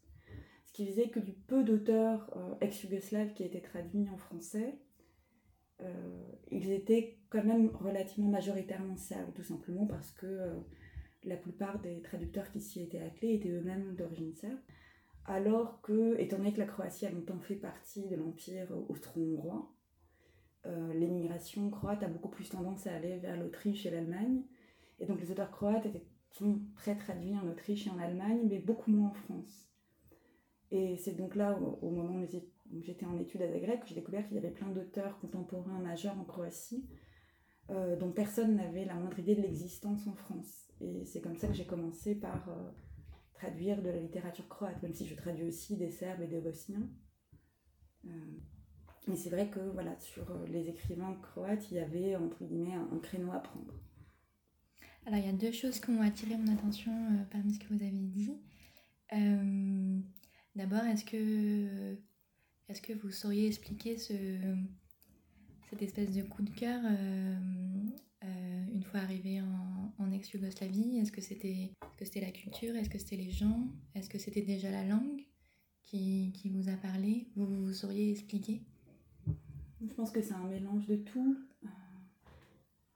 Ce 0.67 0.73
qui 0.73 0.87
faisait 0.87 1.09
que 1.09 1.19
du 1.19 1.33
peu 1.33 1.65
d'auteurs 1.65 2.31
euh, 2.37 2.55
ex-yougoslaves 2.61 3.33
qui 3.33 3.43
étaient 3.43 3.63
traduits 3.63 4.09
en 4.13 4.19
français, 4.19 4.79
euh, 5.81 6.23
ils 6.51 6.71
étaient 6.71 7.19
quand 7.31 7.43
même 7.43 7.71
relativement 7.75 8.29
majoritairement 8.29 8.97
serbes, 8.97 9.33
tout 9.35 9.43
simplement 9.43 9.87
parce 9.87 10.13
que 10.13 10.27
euh, 10.27 10.55
la 11.25 11.37
plupart 11.37 11.81
des 11.81 12.03
traducteurs 12.03 12.51
qui 12.53 12.61
s'y 12.61 12.83
étaient 12.83 13.01
attelés 13.01 13.35
étaient 13.35 13.49
eux-mêmes 13.49 13.97
d'origine 13.97 14.35
serbe. 14.35 14.59
Alors 15.25 15.81
que, 15.81 16.19
étant 16.19 16.37
donné 16.39 16.53
que 16.53 16.59
la 16.59 16.67
Croatie 16.67 17.07
a 17.07 17.11
longtemps 17.11 17.41
fait 17.41 17.57
partie 17.57 18.07
de 18.09 18.17
l'Empire 18.17 18.73
austro-hongrois, 18.89 19.75
l'émigration 20.93 21.71
croate 21.71 22.03
a 22.03 22.09
beaucoup 22.09 22.29
plus 22.29 22.49
tendance 22.49 22.87
à 22.87 22.95
aller 22.95 23.19
vers 23.19 23.39
l'Autriche 23.39 23.87
et 23.87 23.91
l'Allemagne. 23.91 24.43
Et 25.01 25.07
donc 25.07 25.21
les 25.21 25.31
auteurs 25.31 25.51
croates 25.51 25.87
étaient, 25.87 26.05
sont 26.31 26.61
très 26.75 26.97
traduits 26.97 27.37
en 27.37 27.49
Autriche 27.49 27.87
et 27.87 27.91
en 27.91 27.99
Allemagne, 27.99 28.47
mais 28.49 28.59
beaucoup 28.59 28.91
moins 28.91 29.09
en 29.09 29.13
France. 29.13 29.69
Et 30.71 30.97
c'est 30.99 31.15
donc 31.15 31.35
là, 31.35 31.59
au, 31.59 31.91
moment 31.91 32.21
où 32.21 32.83
j'étais 32.83 33.07
en 33.07 33.19
études 33.19 33.43
à 33.43 33.51
Zagreb, 33.51 33.81
que 33.81 33.89
j'ai 33.89 33.95
découvert 33.95 34.27
qu'il 34.27 34.35
y 34.35 34.39
avait 34.39 34.51
plein 34.51 34.69
d'auteurs 34.69 35.19
contemporains 35.19 35.79
majeurs 35.79 36.19
en 36.19 36.25
Croatie, 36.25 36.87
euh, 37.71 37.97
dont 37.97 38.11
personne 38.11 38.57
n'avait 38.57 38.85
la 38.85 38.95
moindre 38.95 39.19
idée 39.19 39.35
de 39.35 39.43
l'existence 39.43 40.07
en 40.07 40.15
France. 40.15 40.69
Et 40.81 41.05
c'est 41.07 41.21
comme 41.21 41.37
ça 41.37 41.49
que 41.49 41.55
j'ai 41.55 41.67
commencé 41.67 42.15
par 42.15 42.49
euh, 42.51 42.71
traduire 43.35 43.83
de 43.83 43.89
la 43.89 43.99
littérature 43.99 44.49
croate, 44.49 44.83
même 44.83 44.95
si 44.95 45.07
je 45.07 45.15
traduis 45.15 45.45
aussi 45.45 45.77
des 45.77 45.91
Serbes 45.91 46.23
et 46.23 46.27
des 46.27 46.41
Bosniens. 46.41 46.89
Euh, 48.07 48.11
mais 49.07 49.17
c'est 49.17 49.31
vrai 49.31 49.49
que 49.49 49.61
voilà, 49.61 49.99
sur 49.99 50.27
les 50.49 50.69
écrivains 50.69 51.15
croates, 51.23 51.71
il 51.71 51.79
y 51.79 51.81
avait 51.81 52.15
entre 52.17 52.45
guillemets 52.45 52.75
un, 52.75 52.99
créneau 52.99 53.33
à 53.33 53.39
prendre. 53.39 53.73
Alors 55.09 55.21
il 55.21 55.27
y 55.27 55.31
a 55.31 55.33
deux 55.33 55.53
choses 55.53 55.81
qui 55.81 55.89
ont 55.89 56.03
attiré 56.03 56.37
mon 56.37 56.53
attention 56.53 56.93
parmi 57.31 57.55
ce 57.55 57.59
que 57.59 57.73
vous 57.73 57.83
avez 57.83 57.91
dit. 57.91 58.31
D'abord, 60.55 60.85
est-ce 60.85 61.05
que, 61.07 61.97
est 62.69 62.81
que 62.83 62.93
vous 62.93 63.11
sauriez 63.11 63.47
expliquer 63.47 63.97
ce, 63.97 64.13
cette 65.71 65.81
espèce 65.81 66.11
de 66.11 66.21
coup 66.21 66.43
de 66.43 66.51
cœur 66.51 66.79
euh, 66.85 67.39
euh, 68.25 68.65
une 68.75 68.83
fois 68.83 69.01
arrivé 69.01 69.41
en, 69.41 70.13
ex-Yougoslavie? 70.13 70.99
Est-ce 70.99 71.11
que 71.11 71.23
c'était 71.23 71.71
la 72.21 72.31
culture? 72.31 72.77
Est-ce 72.77 72.91
que 72.91 72.99
c'était 72.99 73.17
les 73.17 73.31
gens? 73.31 73.69
Est-ce 73.95 74.11
que 74.11 74.19
c'était 74.19 74.43
déjà 74.43 74.71
la 74.71 74.85
langue 74.85 75.25
qui, 75.85 76.33
qui 76.35 76.51
vous 76.51 76.69
a 76.69 76.77
parlé? 76.77 77.29
Vous, 77.35 77.47
vous 77.47 77.73
sauriez 77.73 78.11
expliquer? 78.11 78.61
Je 79.81 79.95
pense 79.95 80.11
que 80.11 80.21
c'est 80.21 80.35
un 80.35 80.49
mélange 80.49 80.87
de 80.87 80.97
tout. 80.97 81.39
Euh, 81.65 81.69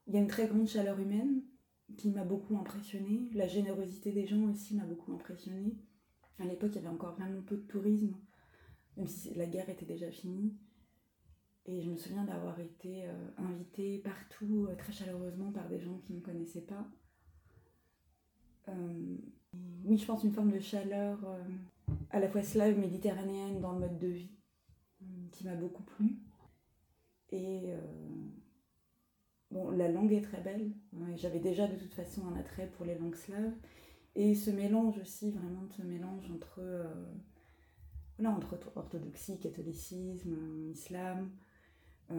il 0.08 0.12
y 0.12 0.16
a 0.18 0.20
une 0.20 0.26
très 0.26 0.46
grande 0.46 0.68
chaleur 0.68 0.98
humaine 0.98 1.42
qui 2.02 2.10
m'a 2.10 2.24
beaucoup 2.24 2.56
impressionnée. 2.56 3.28
La 3.32 3.46
générosité 3.46 4.10
des 4.10 4.26
gens 4.26 4.42
aussi 4.50 4.74
m'a 4.74 4.84
beaucoup 4.84 5.12
impressionnée. 5.12 5.76
À 6.40 6.44
l'époque, 6.44 6.72
il 6.72 6.76
y 6.76 6.78
avait 6.78 6.88
encore 6.88 7.14
vraiment 7.14 7.42
peu 7.42 7.56
de 7.56 7.62
tourisme, 7.62 8.16
même 8.96 9.06
si 9.06 9.32
la 9.34 9.46
guerre 9.46 9.68
était 9.68 9.86
déjà 9.86 10.10
finie. 10.10 10.52
Et 11.64 11.80
je 11.80 11.88
me 11.88 11.96
souviens 11.96 12.24
d'avoir 12.24 12.58
été 12.58 13.06
euh, 13.06 13.30
invitée 13.38 13.98
partout 13.98 14.66
euh, 14.68 14.74
très 14.74 14.92
chaleureusement 14.92 15.52
par 15.52 15.68
des 15.68 15.78
gens 15.78 15.96
qui 15.98 16.12
ne 16.12 16.18
me 16.18 16.24
connaissaient 16.24 16.66
pas. 16.66 16.84
Euh, 18.66 19.16
oui, 19.84 19.96
je 19.96 20.04
pense 20.04 20.24
une 20.24 20.32
forme 20.32 20.50
de 20.50 20.58
chaleur 20.58 21.18
à 22.10 22.18
la 22.18 22.28
fois 22.28 22.42
slave 22.42 22.78
méditerranéenne 22.78 23.60
dans 23.60 23.74
le 23.74 23.78
mode 23.78 23.98
de 24.00 24.08
vie 24.08 24.32
qui 25.30 25.44
m'a 25.44 25.54
beaucoup 25.54 25.84
plu. 25.84 26.16
Et 27.30 27.74
la 29.76 29.88
langue 29.88 30.12
est 30.12 30.22
très 30.22 30.40
belle. 30.40 30.72
J'avais 31.16 31.40
déjà 31.40 31.66
de 31.66 31.76
toute 31.76 31.94
façon 31.94 32.26
un 32.26 32.38
attrait 32.38 32.68
pour 32.76 32.86
les 32.86 32.96
langues 32.96 33.16
slaves. 33.16 33.54
Et 34.14 34.34
ce 34.34 34.50
mélange 34.50 34.98
aussi, 34.98 35.30
vraiment, 35.30 35.66
ce 35.70 35.82
mélange 35.82 36.30
entre, 36.30 36.58
euh, 36.58 36.84
voilà, 38.18 38.36
entre 38.36 38.58
orthodoxie, 38.76 39.38
catholicisme, 39.38 40.36
islam, 40.70 41.30
euh, 42.10 42.18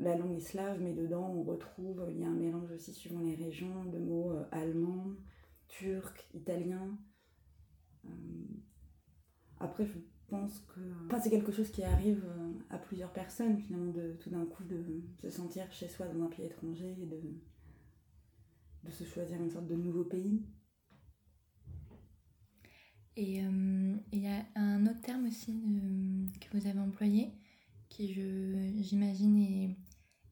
la 0.00 0.16
langue 0.16 0.36
est 0.36 0.40
slave, 0.40 0.80
mais 0.80 0.94
dedans 0.94 1.30
on 1.30 1.44
retrouve, 1.44 2.04
il 2.10 2.18
y 2.18 2.24
a 2.24 2.28
un 2.28 2.34
mélange 2.34 2.72
aussi 2.72 2.92
suivant 2.92 3.20
les 3.20 3.36
régions 3.36 3.84
de 3.84 3.98
mots 3.98 4.32
euh, 4.32 4.44
allemands, 4.50 5.12
turcs, 5.68 6.26
italiens. 6.34 6.98
après, 9.60 9.86
je 9.86 9.92
pense 10.28 10.60
que 10.74 10.80
enfin, 11.06 11.20
c'est 11.20 11.30
quelque 11.30 11.52
chose 11.52 11.70
qui 11.70 11.82
arrive 11.82 12.24
à 12.70 12.78
plusieurs 12.78 13.12
personnes, 13.12 13.58
finalement, 13.58 13.92
de 13.92 14.16
tout 14.20 14.30
d'un 14.30 14.44
coup 14.44 14.64
de 14.64 15.02
se 15.20 15.30
sentir 15.30 15.70
chez 15.72 15.88
soi 15.88 16.06
dans 16.06 16.24
un 16.24 16.28
pays 16.28 16.46
étranger 16.46 16.94
et 17.00 17.06
de, 17.06 17.20
de 18.84 18.90
se 18.90 19.04
choisir 19.04 19.40
une 19.40 19.50
sorte 19.50 19.66
de 19.66 19.76
nouveau 19.76 20.04
pays. 20.04 20.42
Et 23.16 23.42
euh, 23.42 23.96
il 24.12 24.20
y 24.20 24.28
a 24.28 24.46
un 24.54 24.86
autre 24.86 25.00
terme 25.00 25.26
aussi 25.26 25.60
que 26.40 26.56
vous 26.56 26.68
avez 26.68 26.78
employé, 26.78 27.32
qui 27.88 28.14
j'imagine 28.80 29.38
est, 29.38 29.76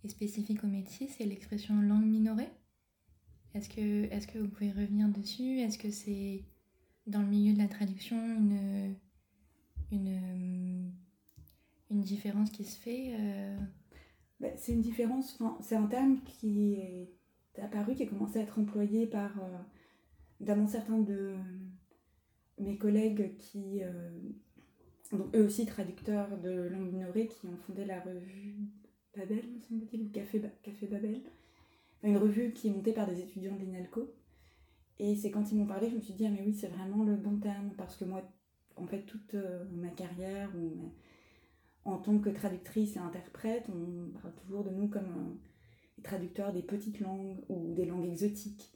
est, 0.05 0.09
spécifique 0.09 0.63
au 0.63 0.69
métier, 0.69 1.09
c'est 1.09 1.25
l'expression 1.25 1.81
langue 1.81 2.07
minorée. 2.07 2.49
Est-ce 3.55 3.69
que, 3.69 4.05
est 4.05 4.27
que 4.31 4.39
vous 4.39 4.49
pouvez 4.49 4.71
revenir 4.71 5.09
dessus? 5.09 5.59
Est-ce 5.59 5.79
que 5.79 5.91
c'est 5.91 6.45
dans 7.09 7.23
le 7.23 7.27
milieu 7.27 7.55
de 7.55 7.59
la 7.59 7.67
traduction 7.67 8.17
une, 8.17 8.95
une, 9.93 10.93
une 11.91 12.01
différence 12.01 12.51
qui 12.51 12.65
se 12.65 12.79
fait 12.79 13.15
euh? 13.19 13.57
bah, 14.41 14.49
C'est 14.57 14.73
une 14.73 14.81
différence, 14.81 15.39
c'est 15.61 15.77
un 15.77 15.87
terme 15.87 16.21
qui 16.25 16.75
est 16.75 17.13
apparu, 17.61 17.95
qui 17.95 18.03
a 18.03 18.07
commencé 18.07 18.39
à 18.39 18.43
être 18.43 18.59
employé 18.59 19.07
par 19.07 19.39
euh, 19.43 19.59
notamment 20.41 20.67
certains 20.67 20.99
de 20.99 21.35
mes 22.59 22.77
collègues 22.77 23.37
qui, 23.39 23.83
euh, 23.83 24.11
donc 25.13 25.35
eux 25.35 25.45
aussi 25.45 25.67
traducteurs 25.67 26.39
de 26.39 26.69
langue 26.69 26.93
minorée, 26.93 27.27
qui 27.29 27.47
ont 27.47 27.57
fondé 27.67 27.85
la 27.85 28.01
revue 28.01 28.57
Babel, 29.17 29.45
me 29.55 29.61
semble-t-il, 29.61 30.03
ou 30.03 30.09
Café, 30.11 30.43
Café 30.63 30.87
Babel, 30.87 31.23
une 32.03 32.19
revue 32.19 32.53
qui 32.53 32.69
est 32.69 32.71
montée 32.71 32.93
par 32.93 33.07
des 33.07 33.21
étudiants 33.21 33.57
de 33.57 33.61
l'INALCO. 33.61 34.13
Et 34.99 35.15
c'est 35.17 35.31
quand 35.31 35.51
ils 35.51 35.59
m'ont 35.59 35.67
parlé, 35.67 35.91
je 35.91 35.97
me 35.97 36.01
suis 36.01 36.15
dit, 36.15 36.27
ah 36.27 36.31
mais 36.31 36.43
oui, 36.45 36.55
c'est 36.55 36.69
vraiment 36.69 37.05
le 37.05 37.17
bon 37.17 37.39
terme, 37.39 37.71
parce 37.77 37.97
que 37.97 38.05
moi, 38.05 38.23
en 38.77 38.87
fait, 38.87 39.03
toute 39.03 39.35
euh, 39.35 39.65
ma 39.73 39.89
carrière, 39.89 40.51
en 41.85 41.99
tant 41.99 42.19
que 42.19 42.31
traductrice 42.31 42.97
et 42.97 42.99
interprète, 42.99 43.67
on 43.69 44.11
parle 44.19 44.35
toujours 44.35 44.65
de 44.65 44.71
nous 44.71 44.89
comme 44.89 45.39
euh, 45.99 46.03
traducteurs 46.03 46.53
des 46.53 46.63
petites 46.63 47.01
langues 47.01 47.39
ou 47.49 47.75
des 47.75 47.85
langues 47.85 48.07
exotiques. 48.07 48.73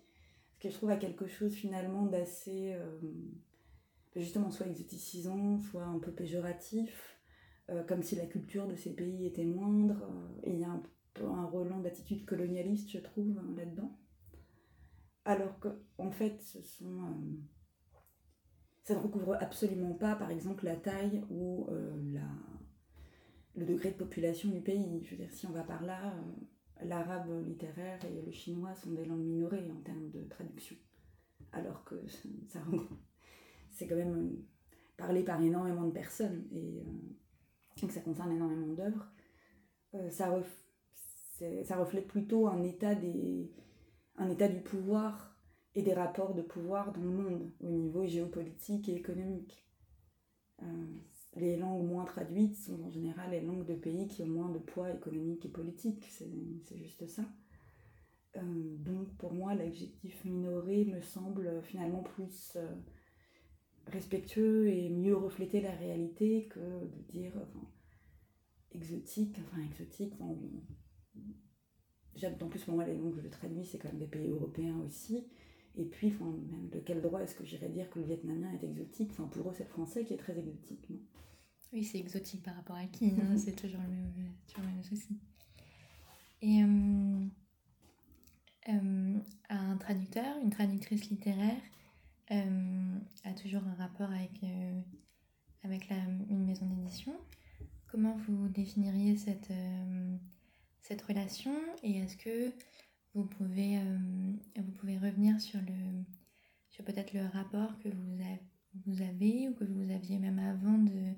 Ce 0.55 0.61
que 0.61 0.71
je 0.71 0.75
trouve 0.75 0.91
à 0.91 0.97
quelque 0.97 1.27
chose 1.27 1.55
finalement 1.55 2.05
d'assez 2.05 2.77
justement 4.17 4.51
soit 4.51 4.67
exoticisant, 4.67 5.59
soit 5.59 5.85
un 5.85 5.99
peu 5.99 6.13
péjoratif, 6.13 7.19
euh, 7.71 7.85
comme 7.85 8.03
si 8.03 8.17
la 8.17 8.27
culture 8.27 8.67
de 8.67 8.75
ces 8.75 8.95
pays 8.95 9.27
était 9.27 9.45
moindre. 9.45 10.03
Euh, 10.03 10.41
et 10.43 10.53
il 10.53 10.61
y 10.61 10.65
a 10.65 10.71
un 10.71 10.83
peu 11.15 11.27
un 11.27 11.47
relent 11.47 11.81
d'attitude 11.81 12.25
colonialiste, 12.25 12.91
je 12.91 12.99
trouve, 12.99 13.41
là-dedans. 13.57 13.97
Alors 15.25 15.59
que, 15.61 15.69
en 15.99 16.11
fait, 16.11 16.41
ce 16.41 16.61
sont. 16.63 17.03
Euh, 17.03 17.37
ça 18.83 18.95
ne 18.95 19.01
recouvre 19.01 19.37
absolument 19.41 19.95
pas, 19.95 20.15
par 20.17 20.31
exemple, 20.31 20.65
la 20.65 20.77
taille 20.77 21.23
ou 21.31 21.69
la, 22.13 22.23
le 23.57 23.67
degré 23.67 23.91
de 23.91 23.97
population 23.97 24.51
du 24.51 24.61
pays. 24.61 25.05
Je 25.05 25.11
veux 25.11 25.17
dire, 25.17 25.33
si 25.33 25.47
on 25.47 25.53
va 25.53 25.63
par 25.63 25.83
là, 25.83 26.15
l'arabe 26.83 27.45
littéraire 27.47 27.99
et 28.05 28.23
le 28.23 28.33
chinois 28.33 28.75
sont 28.75 28.93
des 28.93 29.05
langues 29.05 29.25
minorées 29.25 29.71
en 29.71 29.81
termes 29.83 30.11
de 30.11 30.25
traduction. 30.25 30.77
alors 31.53 31.85
que 31.85 31.97
ça, 32.49 32.61
c'est 33.71 33.87
quand 33.87 33.97
même 33.97 34.37
parlé 34.97 35.23
par 35.23 35.41
énormément 35.41 35.85
de 35.85 35.93
personnes 35.93 36.47
et, 36.53 36.85
que 37.81 37.93
ça 37.93 38.03
concerne 38.03 38.33
énormément 38.33 38.75
d'œuvres. 38.75 39.11
ça, 40.11 40.31
ça 41.65 41.77
reflète 41.77 42.07
plutôt 42.07 42.47
un 42.47 42.63
état, 42.63 42.95
des, 42.95 43.51
un 44.17 44.29
état 44.29 44.49
du 44.49 44.61
pouvoir 44.61 45.30
et 45.75 45.83
des 45.83 45.95
rapports 45.95 46.35
de 46.35 46.43
pouvoir 46.43 46.93
dans 46.93 47.03
le 47.03 47.11
monde 47.11 47.51
au 47.61 47.71
niveau 47.71 48.07
géopolitique 48.07 48.89
et 48.89 48.95
économique. 48.95 49.65
Euh, 50.63 50.67
les 51.37 51.57
langues 51.57 51.87
moins 51.87 52.05
traduites 52.05 52.57
sont 52.57 52.83
en 52.83 52.91
général 52.91 53.31
les 53.31 53.41
langues 53.41 53.67
de 53.67 53.75
pays 53.75 54.09
qui 54.09 54.23
ont 54.23 54.29
moins 54.29 54.51
de 54.51 54.59
poids 54.59 54.93
économique 54.93 55.47
et 55.47 55.49
politique, 55.49 56.05
c'est 56.11 56.77
juste 56.77 57.07
ça. 57.07 57.23
Euh, 58.37 58.77
donc 58.79 59.09
pour 59.17 59.33
moi, 59.33 59.55
l'adjectif 59.55 60.25
minoré 60.25 60.85
me 60.85 61.01
semble 61.01 61.63
finalement 61.63 62.03
plus 62.03 62.57
euh, 62.57 62.69
respectueux 63.87 64.69
et 64.69 64.89
mieux 64.89 65.17
refléter 65.17 65.61
la 65.61 65.73
réalité 65.73 66.47
que 66.49 66.61
de 66.61 67.03
dire 67.09 67.33
exotique, 68.73 69.37
enfin 69.41 69.63
exotique, 69.63 70.15
D'autant 72.21 72.49
plus 72.49 72.63
pour 72.65 72.75
moi 72.75 72.85
les 72.85 72.97
langues 72.97 73.19
je 73.23 73.29
traduis, 73.29 73.65
c'est 73.65 73.79
quand 73.79 73.89
même 73.89 73.99
des 73.99 74.07
pays 74.07 74.29
européens 74.29 74.79
aussi. 74.87 75.27
Et 75.77 75.85
puis, 75.85 76.11
même 76.11 76.69
de 76.71 76.81
quel 76.81 77.01
droit 77.01 77.21
est-ce 77.21 77.35
que 77.35 77.45
j'irais 77.45 77.69
dire 77.69 77.89
que 77.91 78.01
le 78.01 78.05
vietnamien 78.05 78.53
est 78.53 78.65
exotique? 78.65 79.11
Enfin, 79.13 79.29
pour 79.29 79.51
eux, 79.51 79.55
c'est 79.57 79.65
le 79.65 79.71
français 79.71 80.05
qui 80.05 80.15
est 80.15 80.19
très 80.19 80.37
exotique, 80.37 80.91
non? 80.91 80.99
Oui, 81.73 81.85
c'est 81.85 81.99
exotique 81.99 82.43
par 82.43 82.57
rapport 82.57 82.77
à 82.77 82.87
qui? 82.87 83.13
C'est 83.37 83.55
toujours 83.55 83.81
le 83.83 83.91
même, 83.91 84.35
toujours 84.49 84.65
le 84.65 84.75
même 84.75 84.83
souci. 84.83 85.21
Et 86.43 86.63
euh, 86.65 87.27
euh, 88.71 89.19
un 89.51 89.77
traducteur, 89.77 90.37
une 90.43 90.51
traductrice 90.51 91.11
littéraire, 91.11 91.61
euh, 92.33 92.99
a 93.25 93.33
toujours 93.35 93.63
un 93.67 93.75
rapport 93.75 94.11
avec, 94.11 94.41
avec 95.63 95.89
la, 95.89 95.97
une 96.29 96.45
maison 96.45 96.67
d'édition. 96.67 97.15
Comment 97.87 98.17
vous 98.27 98.49
définiriez 98.49 99.17
cette, 99.17 99.53
cette 100.83 101.03
relation? 101.03 101.55
Et 101.83 101.99
est-ce 101.99 102.17
que 102.17 102.53
vous 103.15 103.25
pouvez, 103.25 103.79
euh, 103.79 103.99
vous 104.57 104.73
pouvez 104.73 104.99
revenir 104.99 105.41
sur, 105.41 105.61
le, 105.61 106.05
sur 106.69 106.85
peut-être 106.85 107.13
le 107.13 107.27
rapport 107.27 107.79
que 107.81 107.89
vous, 107.89 109.03
avez, 109.03 109.49
ou 109.49 109.55
que 109.55 109.65
vous 109.65 109.91
aviez 109.91 110.19
même 110.19 110.39
avant 110.39 110.79
de, 110.79 111.15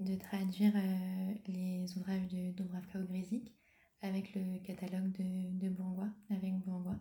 de 0.00 0.14
traduire 0.16 0.72
euh, 0.76 1.34
les 1.48 1.96
ouvrages 1.96 2.28
de 2.28 2.52
Dubravka 2.52 3.00
Ogrizik 3.00 3.52
avec 4.00 4.34
le 4.34 4.58
catalogue 4.64 5.12
de, 5.12 5.58
de 5.58 5.68
Bourgois, 5.68 6.10
avec 6.30 6.54
Bourgois 6.60 6.98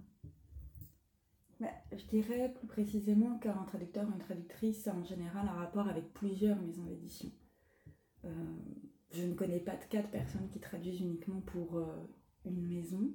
bah, 1.59 1.71
Je 1.91 2.05
dirais 2.05 2.51
plus 2.53 2.67
précisément 2.67 3.37
qu'un 3.37 3.63
traducteur 3.65 4.07
ou 4.07 4.13
une 4.13 4.19
traductrice 4.19 4.87
a 4.87 4.95
en 4.95 5.03
général 5.03 5.47
un 5.47 5.53
rapport 5.53 5.87
avec 5.87 6.11
plusieurs 6.13 6.59
maisons 6.59 6.85
d'édition. 6.85 7.31
Euh, 8.25 8.57
je 9.11 9.23
ne 9.23 9.33
connais 9.33 9.59
pas 9.59 9.75
de 9.75 9.83
cas 9.85 10.01
de 10.01 10.07
personnes 10.07 10.49
qui 10.49 10.59
traduisent 10.59 11.01
uniquement 11.01 11.41
pour 11.41 11.83
une 12.45 12.65
maison. 12.65 13.11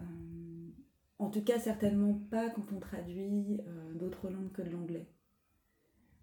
Euh, 0.00 0.02
en 1.18 1.30
tout 1.30 1.42
cas, 1.42 1.58
certainement 1.58 2.14
pas 2.30 2.50
quand 2.50 2.72
on 2.72 2.78
traduit 2.78 3.60
euh, 3.66 3.94
d'autres 3.94 4.28
langues 4.30 4.52
que 4.52 4.62
de 4.62 4.70
l'anglais. 4.70 5.08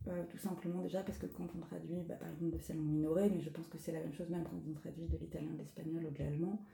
Euh, 0.08 0.26
tout 0.30 0.38
simplement 0.38 0.82
déjà 0.82 1.02
parce 1.02 1.18
que 1.18 1.28
quand 1.28 1.48
on 1.56 1.60
traduit, 1.60 2.02
bah, 2.04 2.16
par 2.16 2.30
exemple, 2.30 2.52
de 2.52 2.62
ces 2.62 2.74
langues 2.74 2.92
minorées, 2.92 3.30
mais 3.30 3.40
je 3.40 3.50
pense 3.50 3.68
que 3.68 3.78
c'est 3.78 3.94
la 3.94 4.02
même 4.02 4.14
chose 4.14 4.30
même 4.30 4.44
quand 4.44 4.62
on 4.70 4.74
traduit 4.74 5.08
de 5.08 5.18
l'italien, 5.18 5.52
de 5.54 5.60
l'espagnol 5.60 6.06
ou 6.06 6.12
de 6.12 6.20
l'allemand, 6.20 6.66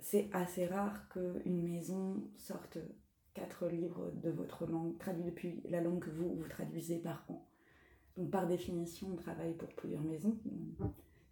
c'est 0.00 0.28
assez 0.34 0.66
rare 0.66 1.08
qu'une 1.08 1.62
maison 1.62 2.22
sorte 2.36 2.76
quatre 3.32 3.66
livres 3.66 4.12
de 4.22 4.30
votre 4.30 4.66
langue, 4.66 4.98
traduits 4.98 5.24
depuis 5.24 5.62
la 5.68 5.80
langue 5.80 6.00
que 6.00 6.10
vous, 6.10 6.34
vous 6.34 6.48
traduisez 6.48 6.98
par 6.98 7.24
an. 7.28 7.48
Donc 8.16 8.30
par 8.30 8.46
définition, 8.46 9.08
on 9.12 9.16
travaille 9.16 9.54
pour 9.54 9.68
plusieurs 9.74 10.02
maisons, 10.02 10.38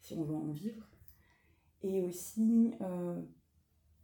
si 0.01 0.15
on 0.15 0.25
veut 0.25 0.35
en 0.35 0.51
vivre. 0.51 0.89
Et 1.83 2.01
aussi, 2.01 2.75
euh, 2.81 3.21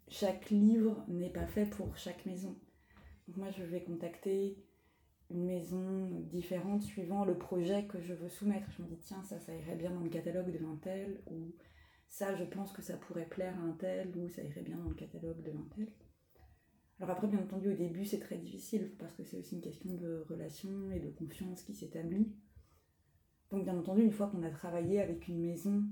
chaque 0.09 0.51
livre 0.51 1.05
n'est 1.09 1.31
pas 1.31 1.47
fait 1.47 1.67
pour 1.67 1.97
chaque 1.97 2.27
maison. 2.27 2.59
Donc 3.27 3.37
moi, 3.37 3.51
je 3.51 3.63
vais 3.63 3.83
contacter 3.83 4.57
une 5.31 5.45
maison 5.45 6.21
différente 6.31 6.83
suivant 6.83 7.25
le 7.25 7.37
projet 7.37 7.87
que 7.87 8.01
je 8.01 8.15
veux 8.15 8.29
soumettre. 8.29 8.71
Je 8.73 8.83
me 8.83 8.89
dis, 8.89 8.99
tiens, 8.99 9.23
ça, 9.25 9.39
ça 9.39 9.55
irait 9.55 9.77
bien 9.77 9.91
dans 9.91 10.01
le 10.01 10.09
catalogue 10.09 10.51
de 10.51 10.65
un 10.65 10.77
tel, 10.77 11.21
ou 11.27 11.55
ça, 12.09 12.35
je 12.35 12.45
pense 12.45 12.73
que 12.73 12.83
ça 12.83 12.97
pourrait 12.97 13.29
plaire 13.29 13.55
à 13.59 13.63
un 13.63 13.73
tel, 13.73 14.17
ou 14.17 14.29
ça 14.29 14.43
irait 14.43 14.63
bien 14.63 14.79
dans 14.79 14.89
le 14.89 14.95
catalogue 14.95 15.43
de 15.43 15.51
un 15.51 15.69
tel. 15.77 15.93
Alors 16.99 17.11
après, 17.11 17.29
bien 17.29 17.41
entendu, 17.41 17.71
au 17.71 17.77
début, 17.77 18.05
c'est 18.05 18.19
très 18.19 18.39
difficile, 18.39 18.95
parce 18.99 19.15
que 19.15 19.23
c'est 19.23 19.37
aussi 19.37 19.55
une 19.55 19.61
question 19.61 19.95
de 19.95 20.25
relation 20.29 20.91
et 20.91 20.99
de 20.99 21.11
confiance 21.11 21.63
qui 21.63 21.75
s'établit. 21.75 22.35
Donc 23.51 23.65
bien 23.65 23.79
entendu, 23.79 24.03
une 24.03 24.11
fois 24.11 24.29
qu'on 24.29 24.43
a 24.43 24.51
travaillé 24.51 25.01
avec 25.01 25.29
une 25.29 25.41
maison 25.41 25.85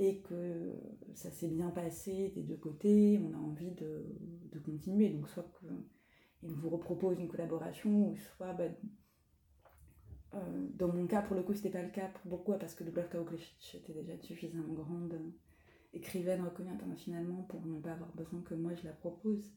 et 0.00 0.20
que 0.20 0.72
ça 1.14 1.30
s'est 1.30 1.48
bien 1.48 1.68
passé 1.68 2.32
des 2.34 2.42
deux 2.42 2.56
côtés, 2.56 3.20
on 3.22 3.34
a 3.34 3.38
envie 3.38 3.70
de, 3.72 4.02
continuer. 4.64 5.10
Donc 5.10 5.28
soit 5.28 5.46
qu'il 5.60 6.54
vous 6.54 6.70
repropose 6.70 7.20
une 7.20 7.28
collaboration, 7.28 8.08
ou 8.08 8.16
soit 8.16 8.54
bah, 8.54 8.64
euh, 10.34 10.68
dans 10.74 10.88
mon 10.88 11.06
cas, 11.06 11.20
pour 11.20 11.36
le 11.36 11.42
coup, 11.42 11.52
c'était 11.52 11.70
pas 11.70 11.82
le 11.82 11.90
cas. 11.90 12.10
Pourquoi 12.26 12.58
Parce 12.58 12.74
que 12.74 12.82
Dubravka 12.82 13.20
Ogrish 13.20 13.74
était 13.74 13.92
déjà 13.92 14.16
suffisamment 14.22 14.72
grande 14.72 15.12
euh, 15.12 15.30
écrivaine 15.92 16.42
reconnue 16.42 16.70
internationalement 16.70 17.42
pour 17.42 17.66
ne 17.66 17.78
pas 17.78 17.92
avoir 17.92 18.12
besoin 18.14 18.40
que 18.40 18.54
moi 18.54 18.72
je 18.74 18.84
la 18.84 18.92
propose. 18.92 19.52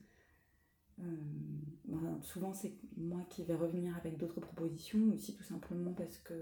Euh, 0.99 2.19
souvent, 2.21 2.53
c'est 2.53 2.73
moi 2.97 3.21
qui 3.29 3.43
vais 3.45 3.55
revenir 3.55 3.95
avec 3.95 4.17
d'autres 4.17 4.41
propositions, 4.41 5.13
aussi 5.13 5.37
tout 5.37 5.43
simplement 5.43 5.93
parce 5.93 6.17
que 6.17 6.33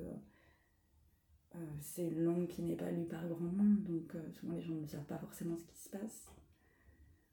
euh, 1.55 1.59
c'est 1.81 2.07
une 2.07 2.23
langue 2.23 2.47
qui 2.47 2.61
n'est 2.61 2.77
pas 2.77 2.91
lue 2.91 3.05
par 3.05 3.27
grand 3.27 3.51
monde, 3.51 3.83
donc 3.83 4.15
euh, 4.15 4.31
souvent 4.31 4.53
les 4.53 4.61
gens 4.61 4.73
ne 4.73 4.85
savent 4.87 5.05
pas 5.05 5.17
forcément 5.17 5.57
ce 5.57 5.65
qui 5.65 5.77
se 5.77 5.89
passe. 5.89 6.27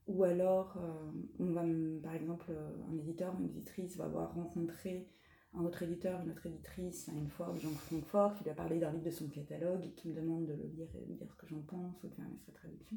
Ou 0.08 0.24
alors, 0.24 0.76
euh, 0.78 1.12
on 1.38 1.52
va, 1.52 1.62
par 2.02 2.14
exemple, 2.14 2.50
un 2.90 2.96
éditeur 2.96 3.34
ou 3.34 3.40
une 3.40 3.50
éditrice 3.50 3.96
va 3.96 4.04
avoir 4.04 4.34
rencontré 4.34 5.06
un 5.54 5.64
autre 5.64 5.82
éditeur, 5.82 6.20
une 6.22 6.30
autre 6.30 6.46
éditrice, 6.46 7.08
une 7.14 7.28
fois 7.28 7.54
Jean 7.56 7.70
Francfort, 7.70 8.34
qui 8.34 8.44
lui 8.44 8.50
a 8.50 8.54
parlé 8.54 8.78
d'un 8.80 8.90
livre 8.90 9.04
de 9.04 9.10
son 9.10 9.28
catalogue 9.28 9.84
et 9.84 9.92
qui 9.92 10.08
me 10.08 10.14
demande 10.14 10.46
de 10.46 10.54
le 10.54 10.66
lire 10.66 10.88
et 10.96 11.06
de 11.06 11.14
dire 11.14 11.30
ce 11.30 11.36
que 11.36 11.46
j'en 11.46 11.60
pense 11.60 12.02
ou 12.02 12.08
de 12.08 12.14
faire 12.14 12.24
sa 12.44 12.52
traduction. 12.52 12.96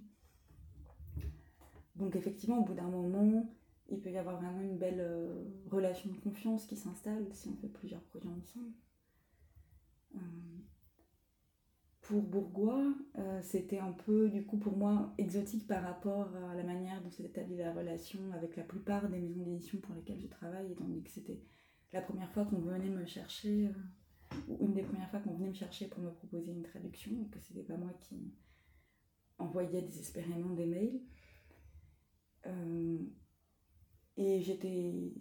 Donc 1.96 2.16
effectivement, 2.16 2.60
au 2.60 2.66
bout 2.66 2.74
d'un 2.74 2.90
moment, 2.90 3.54
il 3.90 4.00
peut 4.00 4.12
y 4.12 4.18
avoir 4.18 4.38
vraiment 4.42 4.62
une 4.62 4.78
belle 4.78 5.06
relation 5.70 6.10
de 6.10 6.18
confiance 6.18 6.66
qui 6.66 6.78
s'installe 6.78 7.28
si 7.32 7.50
on 7.50 7.56
fait 7.56 7.68
plusieurs 7.68 8.02
projets 8.02 8.30
ensemble 8.30 8.72
pour 12.02 12.22
Bourgois, 12.24 12.94
euh, 13.20 13.40
c'était 13.44 13.80
un 13.80 13.92
peu, 13.92 14.30
du 14.30 14.44
coup, 14.44 14.58
pour 14.58 14.76
moi, 14.76 15.14
exotique 15.18 15.68
par 15.68 15.84
rapport 15.84 16.36
à 16.36 16.56
la 16.56 16.64
manière 16.64 17.02
dont 17.02 17.12
s'est 17.12 17.24
établie 17.24 17.58
la 17.58 17.74
relation 17.74 18.20
avec 18.34 18.56
la 18.56 18.64
plupart 18.64 19.08
des 19.08 19.20
maisons 19.20 19.44
d'édition 19.44 19.78
pour 19.80 19.94
lesquelles 19.94 20.20
je 20.20 20.28
travaille, 20.28 20.72
étant 20.72 20.86
donné 20.86 21.02
que 21.02 21.12
c'était 21.12 21.42
la 21.94 22.02
première 22.02 22.32
fois 22.32 22.46
qu'on 22.46 22.60
venait 22.60 22.90
me 22.90 23.06
chercher, 23.06 23.68
euh, 23.68 24.36
ou 24.48 24.66
une 24.66 24.74
des 24.74 24.82
premières 24.82 25.10
fois 25.10 25.20
qu'on 25.20 25.36
venait 25.36 25.50
me 25.50 25.54
chercher 25.54 25.88
pour 25.88 26.02
me 26.02 26.12
proposer 26.12 26.52
une 26.52 26.64
traduction, 26.64 27.12
et 27.22 27.30
que 27.30 27.40
c'était 27.40 27.64
pas 27.64 27.78
moi 27.78 27.94
qui 28.02 28.34
envoyais 29.38 29.82
désespérément 29.82 30.56
des 30.56 30.66
mails. 30.66 31.02
Euh, 32.48 32.98
et 34.18 34.42
j'étais 34.42 35.14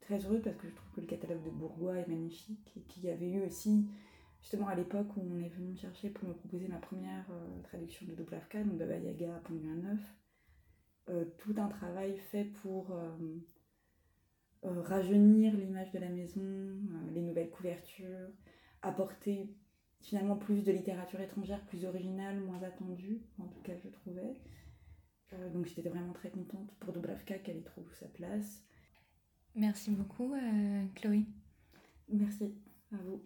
très 0.00 0.24
heureuse 0.24 0.42
parce 0.42 0.56
que 0.56 0.68
je 0.68 0.74
trouve 0.74 0.90
que 0.90 1.00
le 1.00 1.06
catalogue 1.06 1.44
de 1.44 1.50
Bourgois 1.50 1.98
est 1.98 2.08
magnifique 2.08 2.72
et 2.76 2.80
qu'il 2.82 3.04
y 3.04 3.10
avait 3.10 3.30
eu 3.30 3.42
aussi 3.42 3.86
justement 4.40 4.68
à 4.68 4.74
l'époque 4.74 5.16
où 5.16 5.20
on 5.20 5.38
est 5.40 5.48
venu 5.48 5.68
me 5.68 5.76
chercher 5.76 6.10
pour 6.10 6.28
me 6.28 6.34
proposer 6.34 6.68
ma 6.68 6.78
première 6.78 7.26
euh, 7.30 7.62
traduction 7.62 8.06
de 8.06 8.14
Dubravka, 8.14 8.62
donc 8.62 8.78
Baba 8.78 8.96
Yaga, 8.96 9.40
Penguin 9.44 9.76
Neuf, 9.76 10.14
euh, 11.08 11.24
tout 11.38 11.54
un 11.58 11.68
travail 11.68 12.16
fait 12.16 12.44
pour 12.44 12.92
euh, 12.92 13.38
rajeunir 14.62 15.54
l'image 15.54 15.90
de 15.92 15.98
la 15.98 16.08
maison, 16.08 16.42
les 17.12 17.22
nouvelles 17.22 17.50
couvertures, 17.50 18.28
apporter 18.82 19.54
finalement 20.00 20.36
plus 20.36 20.64
de 20.64 20.72
littérature 20.72 21.20
étrangère, 21.20 21.64
plus 21.66 21.84
originale, 21.84 22.40
moins 22.40 22.62
attendue, 22.62 23.20
en 23.38 23.46
tout 23.46 23.60
cas 23.60 23.76
je 23.76 23.88
trouvais. 23.88 24.36
donc 25.52 25.66
j'étais 25.66 25.88
vraiment 25.88 26.12
très 26.12 26.30
contente 26.30 26.72
pour 26.80 26.92
Dubravka 26.92 27.38
qu'elle 27.38 27.58
y 27.58 27.62
trouve 27.62 27.92
sa 27.94 28.06
place. 28.08 28.64
Merci 29.54 29.90
beaucoup 29.90 30.34
Chloé. 30.94 31.24
Merci 32.08 32.54
à 32.92 32.96
vous. 32.96 33.22